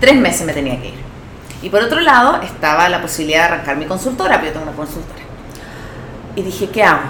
[0.00, 1.08] tres meses me tenía que ir.
[1.62, 4.76] Y por otro lado, estaba la posibilidad de arrancar mi consultora, pero yo tengo una
[4.76, 5.20] consultora.
[6.36, 7.02] Y dije, ¿qué hago?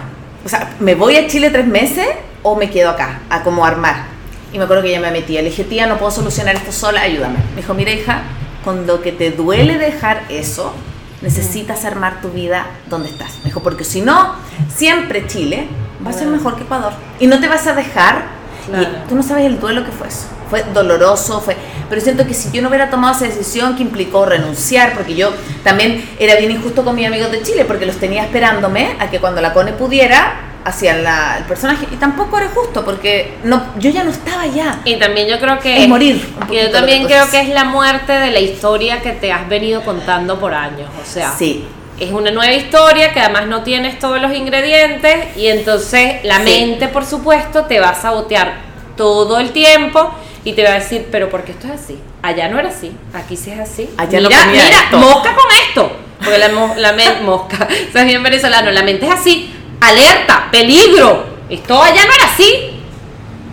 [0.45, 2.07] O sea, ¿me voy a Chile tres meses
[2.43, 4.05] o me quedo acá a como armar?
[4.53, 7.03] Y me acuerdo que ella me metía, le dije, tía, no puedo solucionar esto sola,
[7.03, 7.37] ayúdame.
[7.51, 8.23] Me dijo, mira hija,
[8.65, 10.73] con lo que te duele dejar eso,
[11.21, 13.39] necesitas armar tu vida donde estás.
[13.39, 14.37] Me dijo, porque si no,
[14.75, 15.67] siempre Chile
[16.05, 16.93] va a ser mejor que Ecuador.
[17.19, 18.39] Y no te vas a dejar.
[18.69, 20.27] Y tú no sabes el duelo que fue eso.
[20.51, 21.57] Fue doloroso, fue...
[21.89, 25.33] Pero siento que si yo no hubiera tomado esa decisión que implicó renunciar, porque yo
[25.63, 29.21] también era bien injusto con mis amigos de Chile, porque los tenía esperándome a que
[29.21, 31.87] cuando la CONE pudiera, hacia el personaje.
[31.91, 35.59] Y tampoco era justo porque no yo ya no estaba ya y también yo creo
[35.59, 39.33] que es morir yo también creo que es la muerte de la historia que te
[39.33, 41.33] has venido contando por años o sea.
[41.33, 41.67] Sí
[42.01, 46.89] es una nueva historia que además no tienes todos los ingredientes y entonces la mente
[46.89, 48.61] por supuesto te va a sabotear
[48.97, 50.13] todo el tiempo
[50.45, 51.99] y te va a decir pero ¿por qué esto es así?
[52.23, 56.09] allá no era así aquí sí es así allá mira, no mira mosca con esto.
[56.19, 56.93] Porque la, la
[57.23, 61.39] mosca, o bien venezolano, la mente es así, alerta, peligro.
[61.49, 62.83] Esto allá no era así.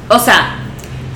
[0.09, 0.59] O sea,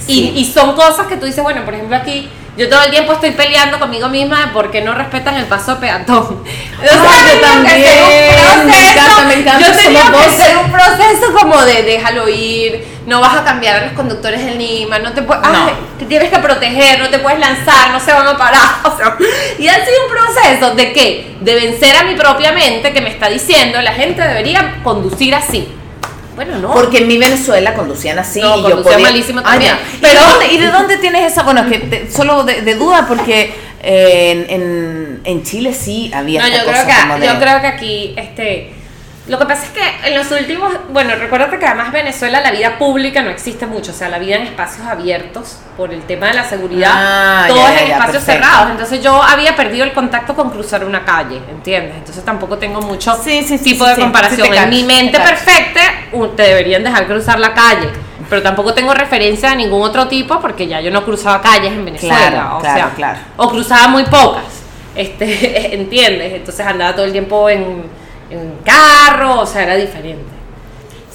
[0.08, 2.28] y, son cosas que tú dices, bueno, por ejemplo aquí,
[2.60, 5.80] yo todo el tiempo estoy peleando conmigo misma de por qué no respetan el paso
[5.80, 6.44] peatón.
[6.80, 8.66] O sea, yo también.
[8.66, 9.66] me encanta, me encanta.
[9.66, 13.86] Yo tenía que hacer un proceso como de déjalo ir, no vas a cambiar a
[13.86, 15.44] los conductores en Lima, no te puedes,
[15.98, 18.60] te tienes que proteger, no te puedes lanzar, no se van a parar.
[18.84, 19.16] O sea,
[19.58, 21.38] y ha sido un proceso de qué?
[21.40, 25.79] De vencer a mi propia mente que me está diciendo la gente debería conducir así.
[26.40, 26.72] Bueno, no.
[26.72, 29.00] Porque en mi Venezuela conducían así no, y yo podía...
[29.00, 29.76] malísimo ah, también.
[30.00, 31.44] Pero, ¿y de dónde tienes esa?
[31.44, 36.42] Bueno, que solo de, duda, porque eh, en, en, Chile sí había.
[36.42, 38.72] No, yo creo, que, yo creo que aquí, este
[39.30, 42.80] lo que pasa es que en los últimos, bueno, recuérdate que además Venezuela la vida
[42.80, 46.34] pública no existe mucho, o sea, la vida en espacios abiertos por el tema de
[46.34, 48.72] la seguridad, ah, todo es en espacios cerrados.
[48.72, 51.98] Entonces yo había perdido el contacto con cruzar una calle, ¿entiendes?
[51.98, 53.16] Entonces tampoco tengo mucho
[53.64, 54.52] tipo de comparación.
[54.52, 55.82] en mi mente perfecta
[56.36, 57.90] te deberían dejar cruzar la calle,
[58.30, 61.86] pero tampoco tengo referencia a ningún otro tipo porque ya yo no cruzaba calles en
[61.86, 63.20] Venezuela, o sea, claro.
[63.38, 64.64] o cruzaba muy pocas,
[64.96, 66.34] este, ¿entiendes?
[66.34, 67.99] Entonces andaba todo el tiempo en
[68.30, 70.39] en carro, o sea, era diferente.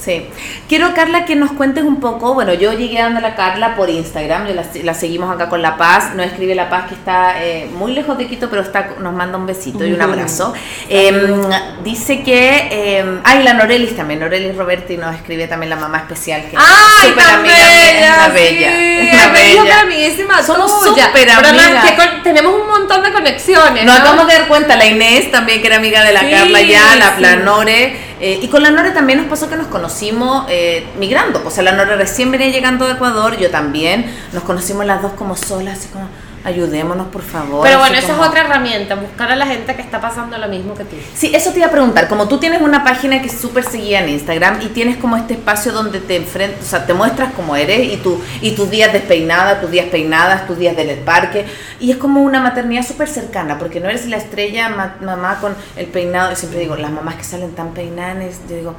[0.04, 0.26] Sí.
[0.68, 2.34] Quiero, Carla, que nos cuentes un poco.
[2.34, 4.48] Bueno, yo llegué a a Carla por Instagram,
[4.82, 6.14] la, seguimos acá con La Paz.
[6.14, 9.38] Nos escribe La Paz que está eh, muy lejos de Quito, pero está, nos manda
[9.38, 10.52] un besito y un abrazo.
[10.88, 11.40] Em,
[11.82, 12.68] dice que.
[12.70, 14.20] Eh, ay, la Norelis también.
[14.20, 16.42] Norelis Roberti nos escribe también la mamá especial.
[16.50, 18.26] Que ¡Ay, tan bella!
[18.26, 19.00] Es bella.
[19.00, 20.08] es una bella.
[20.08, 21.84] íntima Somos súper amigas.
[21.90, 23.84] que con- tenemos un montón de conexiones.
[23.84, 24.00] Nos ¿no?
[24.00, 26.96] acabamos de dar cuenta, la Inés también, que era amiga de la Sí, Carla ya,
[26.96, 27.22] la, sí.
[28.26, 31.42] Eh, y con la Nore también nos pasó que nos conocimos eh, migrando.
[31.44, 34.10] O sea, la Nore recién venía llegando de Ecuador, yo también.
[34.32, 36.06] Nos conocimos las dos como solas, así como,
[36.44, 37.62] ayudémonos, por favor.
[37.66, 40.74] Pero bueno, esa es otra herramienta, buscar a la gente que está pasando lo mismo
[40.74, 40.96] que tú.
[41.14, 42.06] Sí, eso te iba a preguntar.
[42.08, 45.34] Como tú tienes una página que es súper seguida en Instagram y tienes como este
[45.34, 48.92] espacio donde te enfrentas, o sea, te muestras como eres y, tu, y tus días
[48.92, 51.46] despeinadas, tus días peinadas, tus días en el parque.
[51.80, 55.54] Y es como una maternidad súper cercana, porque no eres la estrella ma- mamá con
[55.76, 56.36] el peinado.
[56.36, 58.74] Siempre digo, las mamás que salen tan peinadas, yo digo,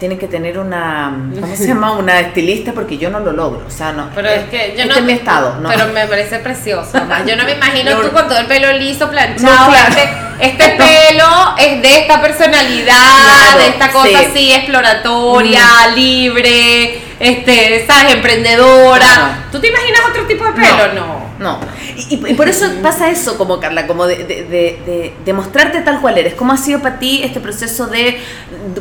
[0.00, 1.92] tienen que tener una, ¿cómo se llama?
[1.92, 3.66] Una estilista porque yo no lo logro.
[3.66, 4.08] O sea, no.
[4.14, 4.94] Pero es que yo este no.
[4.96, 5.68] es mi estado, ¿no?
[5.68, 6.92] Pero me parece precioso.
[7.26, 8.00] Yo no me imagino No.
[8.00, 9.52] tú con todo el pelo liso, planchado.
[9.52, 9.88] No, claro.
[9.90, 10.08] este,
[10.40, 14.14] este pelo es de esta personalidad, Claro, de esta cosa sí.
[14.14, 15.62] así, exploratoria,
[15.94, 18.14] libre, este, ¿sabes?
[18.14, 19.44] Emprendedora.
[19.52, 20.92] ¿Tú te imaginas otro tipo de pelo?
[20.94, 21.19] No.
[21.40, 21.58] No,
[21.96, 25.32] y, y- y por eso pasa eso, como Carla, como de, de, de, de- de
[25.32, 26.34] mostrarte tal cual eres.
[26.34, 28.20] ¿Cómo ha sido para ti este proceso de,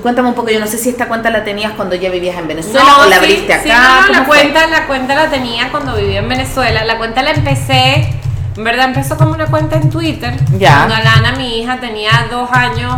[0.02, 2.48] cuéntame un poco, yo no sé si esta cuenta la tenías cuando ya vivías en
[2.50, 3.64] Venezuela o la sí, abriste acá.
[3.64, 4.38] sí, no, no, ¿cómo la fue?
[4.42, 6.84] cuenta, la cuenta la tenía cuando vivía en Venezuela.
[6.84, 8.10] La cuenta la empecé,
[8.58, 10.34] en verdad empezó como una cuenta en Twitter.
[10.58, 10.86] Ya.
[10.86, 12.94] Cuando Alana, mi hija, tenía dos años,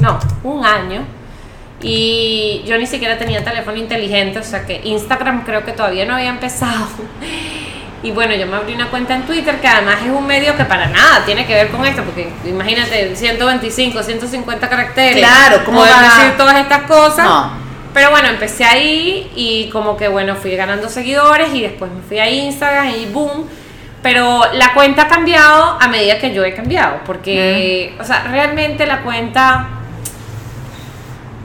[0.00, 1.02] no, un año.
[1.80, 6.14] Y yo ni siquiera tenía teléfono inteligente, o sea que Instagram creo que todavía no
[6.16, 6.86] había empezado.
[8.02, 10.64] Y bueno, yo me abrí una cuenta en Twitter que además es un medio que
[10.64, 15.18] para nada tiene que ver con esto, porque imagínate, 125, 150 caracteres.
[15.18, 16.02] Claro, ¿cómo poder va?
[16.02, 17.24] decir todas estas cosas.
[17.24, 17.50] No.
[17.92, 22.18] Pero bueno, empecé ahí y como que bueno, fui ganando seguidores y después me fui
[22.20, 23.48] a Instagram y boom.
[24.00, 28.86] Pero la cuenta ha cambiado a medida que yo he cambiado, porque, o sea, realmente
[28.86, 29.66] la cuenta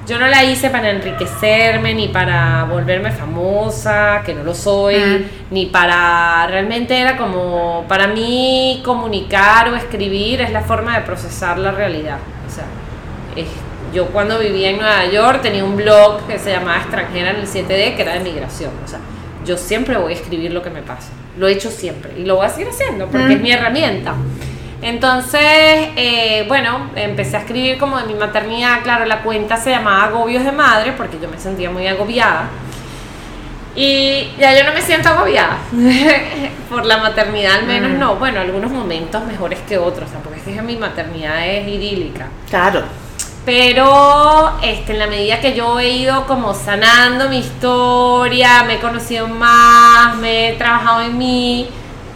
[0.08, 5.26] yo no la hice para enriquecerme, ni para volverme famosa, que no lo soy, Mm.
[5.52, 11.58] ni para, realmente era como, para mí comunicar o escribir es la forma de procesar
[11.58, 12.18] la realidad.
[12.48, 12.66] O sea,
[13.36, 13.48] es-
[13.94, 17.48] yo cuando vivía en Nueva York tenía un blog que se llamaba Extranjera en el
[17.48, 18.72] 7D, que era de migración.
[18.84, 19.00] O sea,
[19.46, 21.10] yo siempre voy a escribir lo que me pasa.
[21.38, 23.32] Lo he hecho siempre y lo voy a seguir haciendo porque Mm.
[23.32, 24.14] es mi herramienta.
[24.84, 25.42] Entonces,
[25.96, 28.82] eh, bueno, empecé a escribir como de mi maternidad.
[28.84, 32.50] Claro, la cuenta se llamaba Agobios de Madre porque yo me sentía muy agobiada.
[33.76, 35.58] Y ya yo no me siento agobiada
[36.70, 38.00] por la maternidad, al menos Mm.
[38.00, 38.16] no.
[38.18, 42.28] Bueno, algunos momentos mejores que otros, tampoco es que mi maternidad es idílica.
[42.50, 42.84] Claro.
[43.46, 48.80] Pero este, en la medida que yo he ido como sanando mi historia, me he
[48.80, 51.68] conocido más, me he trabajado en mí,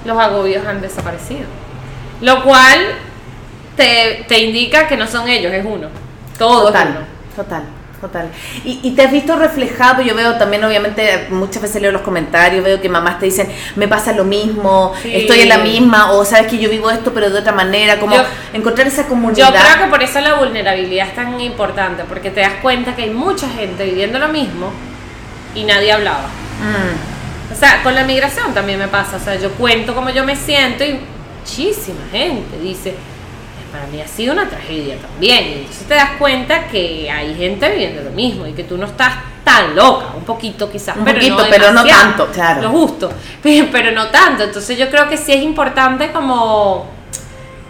[0.05, 1.56] los agobios han desaparecido.
[2.21, 2.79] Lo cual
[3.75, 5.87] te, te indica que no son ellos, es uno.
[6.37, 6.99] Todo es Total, uno.
[7.35, 7.63] total,
[8.01, 8.29] total.
[8.63, 12.63] Y, y te has visto reflejado, yo veo también, obviamente, muchas veces leo los comentarios,
[12.63, 15.15] veo que mamás te dicen, me pasa lo mismo, Sí.
[15.15, 18.15] estoy en la misma, o sabes que yo vivo esto, pero de otra manera, como
[18.15, 19.49] Yo- encontrar esa Yo comunidad.
[19.53, 23.09] creo que por eso la vulnerabilidad es tan importante, porque te das cuenta que hay
[23.11, 24.71] mucha gente viviendo lo mismo
[25.55, 26.27] y nadie hablaba.
[26.61, 27.17] Mm,
[27.53, 29.15] O sea, con la migración también me pasa.
[29.17, 30.99] O sea, yo cuento cómo yo me siento y
[31.47, 32.93] muchísima gente dice,
[33.71, 35.47] para mí ha sido una tragedia también.
[35.47, 38.85] Y entonces te das cuenta que hay gente viviendo lo mismo y que tú no
[38.85, 42.61] estás tan loca, un poquito quizás, Un pero, poquito, no, pero no tanto, claro.
[42.63, 43.09] Lo justo,
[43.43, 44.43] pero, pero no tanto.
[44.43, 46.97] Entonces yo creo que sí es importante como...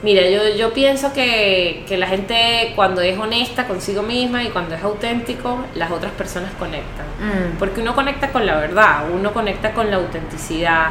[0.03, 4.75] Mira, yo, yo pienso que, que la gente cuando es honesta consigo misma y cuando
[4.75, 7.05] es auténtico, las otras personas conectan.
[7.19, 7.57] mm.
[7.57, 10.89] Porque uno conecta con la verdad, uno conecta con la autenticidad.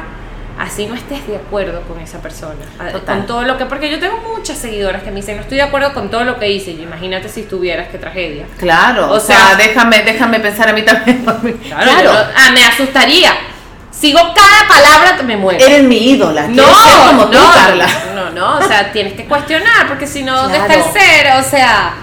[0.59, 2.55] Así no estés de acuerdo con esa persona.
[2.91, 3.17] Total.
[3.17, 3.65] Con todo lo que.
[3.65, 6.39] Porque yo tengo muchas seguidoras que me dicen, no estoy de acuerdo con todo lo
[6.39, 6.71] que hice.
[6.71, 8.45] Y imagínate si estuvieras, qué tragedia.
[8.57, 11.23] Claro, O sea, sea- déjame, déjame pensar a mí también.
[11.67, 13.31] Claro, yo no- ah, me asustaría.
[13.91, 15.63] Sigo cada palabra, me muero.
[15.65, 17.87] eres mi ídola, No, ser como tú, no, Carla.
[18.13, 20.85] no, no, o sea, tienes que cuestionar, porque si no, ¿dónde está Claro.
[20.85, 21.27] el ser?
[21.39, 21.93] O sea,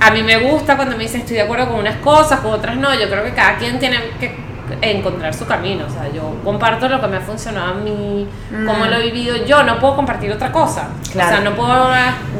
[0.00, 2.76] a mí me gusta cuando me dicen estoy de acuerdo con unas cosas, con otras
[2.76, 2.94] no.
[2.94, 4.34] Yo creo que cada quien tiene que
[4.82, 5.84] encontrar su camino.
[5.86, 8.88] O sea, yo comparto lo que me ha funcionado a mí, cómo Mm.
[8.90, 10.88] lo he vivido yo, no puedo compartir otra cosa.
[11.12, 11.28] Claro.
[11.28, 11.88] O sea, no puedo.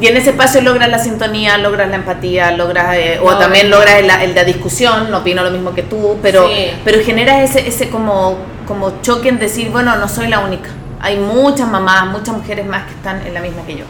[0.01, 3.71] Y en ese espacio logras la sintonía, logras la empatía, logras eh, o No, también
[3.71, 3.77] no.
[3.77, 6.71] logras el, el de discusión, no opino lo mismo que tú, pero Sí.
[6.85, 10.71] pero generas ese ese como como choque en decir, bueno, no soy la única.
[11.01, 13.85] Hay muchas mamás, muchas mujeres más que están en la misma que yo.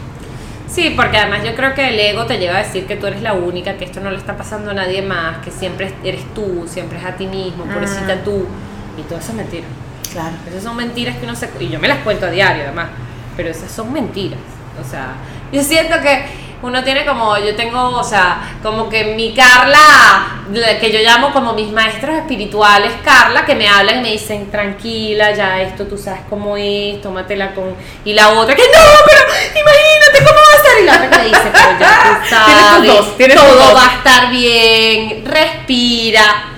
[0.67, 3.21] Sí, porque además yo creo que el ego te lleva a decir que tú eres
[3.21, 6.65] la única, que esto no le está pasando a nadie más, que siempre eres tú,
[6.67, 8.23] siempre es a ti mismo, pobrecita Mm.
[8.25, 8.45] tú.
[8.97, 9.65] Y todo eso es mentira.
[10.11, 10.35] Claro.
[10.47, 11.49] Esas son mentiras que uno se...
[11.59, 12.87] Y yo me las cuento a diario además,
[13.35, 14.39] pero esas son mentiras.
[14.85, 15.13] O sea,
[15.51, 16.25] yo siento que
[16.61, 21.31] uno tiene como, yo tengo, o sea, como que mi Carla, la que yo llamo
[21.31, 25.97] como mis maestros espirituales, Carla, que me hablan y me dicen, tranquila, ya esto tú
[25.97, 27.75] sabes cómo es, tómatela con...
[28.03, 29.21] Y la otra que, no, pero
[29.61, 30.81] imagínate cómo va a estar.
[30.81, 33.95] Y la otra que me dice, pero ya tú sabes, dos, tienes todo va a
[33.97, 36.53] estar bien, respira.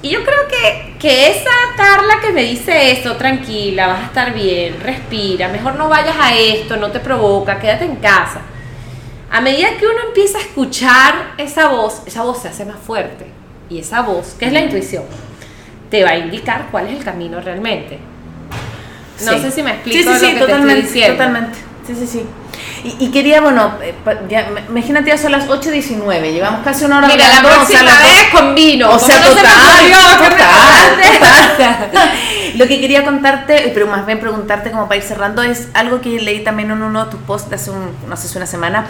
[0.00, 4.32] Y yo creo que, que esa Carla que me dice esto, tranquila, vas a estar
[4.32, 8.40] bien, respira, mejor no vayas a esto, no te provoca, quédate en casa.
[9.30, 13.26] A medida que uno empieza a escuchar esa voz, esa voz se hace más fuerte.
[13.68, 15.04] Y esa voz, que es la intuición,
[15.90, 17.98] te va a indicar cuál es el camino realmente.
[19.24, 19.38] No Sí.
[19.40, 21.12] sé si me explico Sí, sí, lo te totalmente, estoy diciendo.
[21.16, 21.58] Totalmente.
[21.86, 22.26] Sí, sí, sí.
[22.98, 23.94] Y, y quería, bueno, eh,
[24.28, 28.54] ya, imagínate, ya son las 8.19, llevamos casi una hora Mira, la próxima vez con
[28.54, 28.90] vino.
[28.90, 30.30] O sea, ¿Cómo no se me total,
[31.90, 32.10] total.
[32.56, 36.00] Lo que quería contarte, eh, pero más bien preguntarte como para ir cerrando, es algo
[36.00, 38.86] que leí también en uno de tus posts hace un, no sé una semana,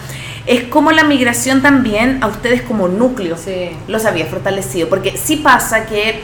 [0.46, 3.70] es cómo la migración también a ustedes como núcleo Sí.
[3.88, 6.20] los había fortalecido, porque sí pasa que,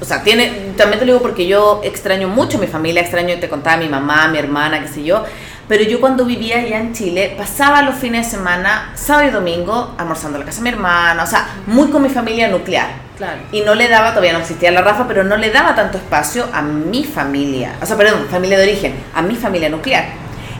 [0.00, 3.38] o sea, tiene, también te lo digo porque yo extraño mucho a mi familia, extraño,
[3.38, 5.24] te contaba, a mi mamá, mi hermana, qué sé yo,
[5.68, 9.94] pero yo cuando vivía allá en Chile, pasaba los fines de semana, sábado y domingo,
[9.98, 13.05] almorzando en la casa de mi hermana, o sea, muy con mi familia nuclear.
[13.16, 13.38] Claro.
[13.50, 16.46] Y no le daba, todavía no existía la Rafa, pero no le daba tanto espacio
[16.52, 20.04] a mi familia, o sea, perdón, familia de origen, a mi familia nuclear.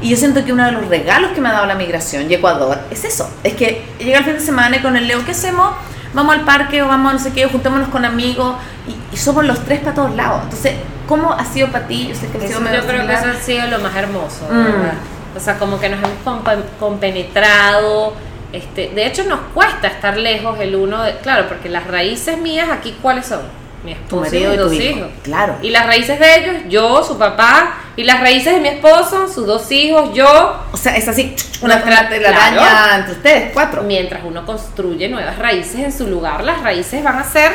[0.00, 2.34] Y yo siento que uno de los regalos que me ha dado la migración y
[2.34, 5.32] Ecuador es eso, es que llega el fin de semana y con el Leo, ¿qué
[5.32, 5.74] hacemos?
[6.14, 8.56] Vamos al parque o vamos a no sé qué, juntémonos con amigos
[8.88, 10.40] y, y somos los tres para todos lados.
[10.44, 10.74] Entonces,
[11.06, 12.08] ¿cómo ha sido para ti?
[12.08, 14.64] Yo sé que Eso yo creo que eso ha sido lo más hermoso, Mm.
[14.64, 14.94] ¿verdad?
[15.36, 16.42] O sea, como que nos hemos
[16.80, 18.14] compenetrado.
[18.52, 21.16] Este, de hecho, nos cuesta estar lejos el uno de.
[21.18, 23.40] Claro, porque las raíces mías aquí, ¿cuáles son?
[23.84, 24.82] Mi esposo y mis dos hijo.
[24.82, 25.08] hijos.
[25.22, 25.56] Claro.
[25.62, 27.74] Y las raíces de ellos, yo, su papá.
[27.94, 30.56] Y las raíces de mi esposo, sus dos hijos, yo.
[30.72, 32.94] O sea, es así, una telaraña claro.
[33.00, 33.82] entre ustedes, cuatro.
[33.82, 37.52] Mientras uno construye nuevas raíces en su lugar, las raíces van a ser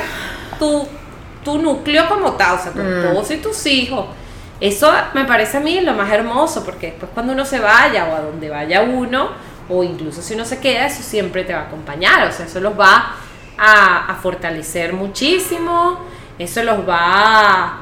[0.57, 0.87] tu,
[1.43, 3.05] tu núcleo como tal, o sea, tu Mm.
[3.07, 4.05] esposo y tus hijos.
[4.59, 8.15] Eso me parece a mí lo más hermoso, porque después cuando uno se vaya o
[8.15, 9.29] a donde vaya uno,
[9.71, 12.59] o incluso si uno se queda, eso siempre te va a acompañar, o sea, eso
[12.59, 13.15] los va
[13.57, 15.99] a, a fortalecer muchísimo,
[16.37, 17.77] eso los va a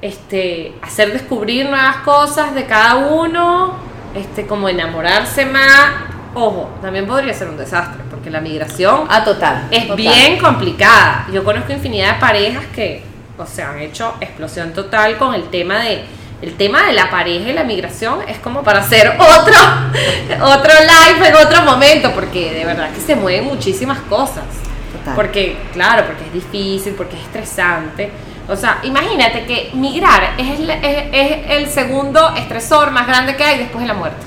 [0.00, 3.74] este, hacer descubrir nuevas cosas de cada uno,
[4.14, 5.90] este, como enamorarse más.
[6.34, 9.68] Ojo, también podría ser un desastre, porque la migración Ah, total.
[9.70, 9.96] es total.
[9.96, 11.26] bien complicada.
[11.32, 13.02] Yo conozco infinidad de parejas que,
[13.38, 16.04] o sea, han hecho explosión total con el tema de
[16.42, 19.54] el tema de la pareja y la migración es como para hacer otro
[20.42, 24.44] otro live en otro momento porque de verdad que se mueven muchísimas cosas.
[24.92, 25.14] Total.
[25.14, 28.10] Porque claro, porque es difícil, porque es estresante.
[28.48, 33.42] O sea, imagínate que migrar es el, es, es el segundo estresor más grande que
[33.42, 34.18] hay después de la muerte.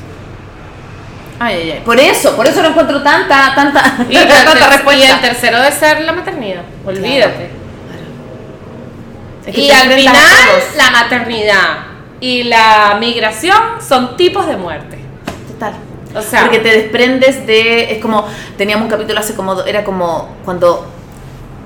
[1.42, 1.82] Ay, ay, ay.
[1.86, 5.16] Por eso, por eso no encuentro tanta, tanta, Y, tanta ter- y respuesta.
[5.16, 6.64] el tercero de ser la maternidad.
[6.86, 7.50] Olvídate.
[9.46, 10.16] Es que Y al final,
[10.76, 11.78] la maternidad
[12.22, 14.98] y la migración son tipos de muerte.
[15.54, 15.74] Total.
[16.16, 17.92] O sea, Porque te desprendes de.
[17.94, 18.26] Es como.
[18.58, 19.62] Teníamos un capítulo hace como.
[19.62, 20.88] Era como cuando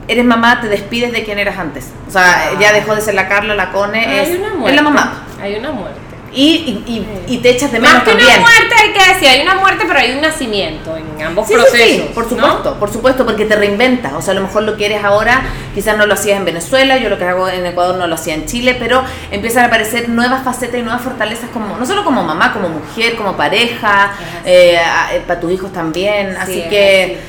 [0.08, 1.92] eres mamá, te despides de quien eras antes.
[2.08, 2.60] O sea, Ah.
[2.60, 4.06] ya dejó de ser la Carla, la Cone.
[4.06, 5.24] hay Es, una es la mamá.
[5.42, 6.00] Hay una muerte.
[6.36, 8.30] Y, y, y, te echas de menos Más que también.
[8.30, 11.54] una muerte hay que decir, hay una muerte, pero hay un nacimiento en ambos Sí,
[11.54, 11.78] procesos.
[12.08, 12.30] sí, por ¿no?
[12.32, 14.14] supuesto, por supuesto, porque te reinventas.
[14.14, 15.44] O sea, a lo mejor lo que eres ahora,
[15.76, 18.34] quizás no lo hacías en Venezuela, yo lo que hago en Ecuador no lo hacía
[18.34, 22.24] en Chile, pero empiezan a aparecer nuevas facetas y nuevas fortalezas, como no solo como
[22.24, 24.14] mamá, como mujer, como pareja,
[24.44, 24.80] eh,
[25.14, 26.32] eh, para tus hijos también.
[26.32, 27.20] Sí, así que.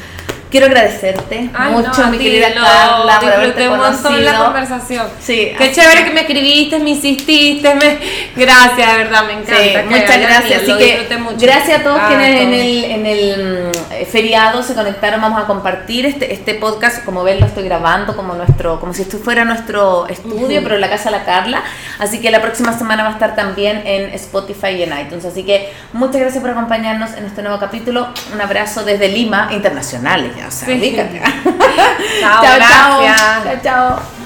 [0.54, 5.08] Quiero agradecerte Ay, mucho, no, mi querida lo Carla, por haberte un montón la conversación.
[5.18, 7.98] Sí, Qué chévere que me escribiste, me insististe, me...
[8.36, 9.56] gracias, de verdad, me encanta.
[9.56, 10.62] Sí, muchas gracias.
[10.62, 11.36] Así que mucho.
[11.40, 13.63] gracias a todos Ah, quienes en el, en el
[14.02, 15.20] mm, feriado se conectaron.
[15.20, 17.04] Vamos a compartir este, este podcast.
[17.04, 20.80] Como ven, lo estoy grabando como nuestro, como si esto fuera nuestro estudio, pero en
[20.80, 21.62] la casa de la Carla.
[21.98, 25.24] Así que la próxima semana va a estar también en Spotify y en iTunes.
[25.24, 28.08] Así que muchas gracias por acompañarnos en este nuevo capítulo.
[28.32, 30.48] Un abrazo desde Lima, internacionales ya.
[30.48, 30.96] O sea, Sí.
[32.20, 33.60] Chao, chao, chao.
[33.62, 34.23] chao.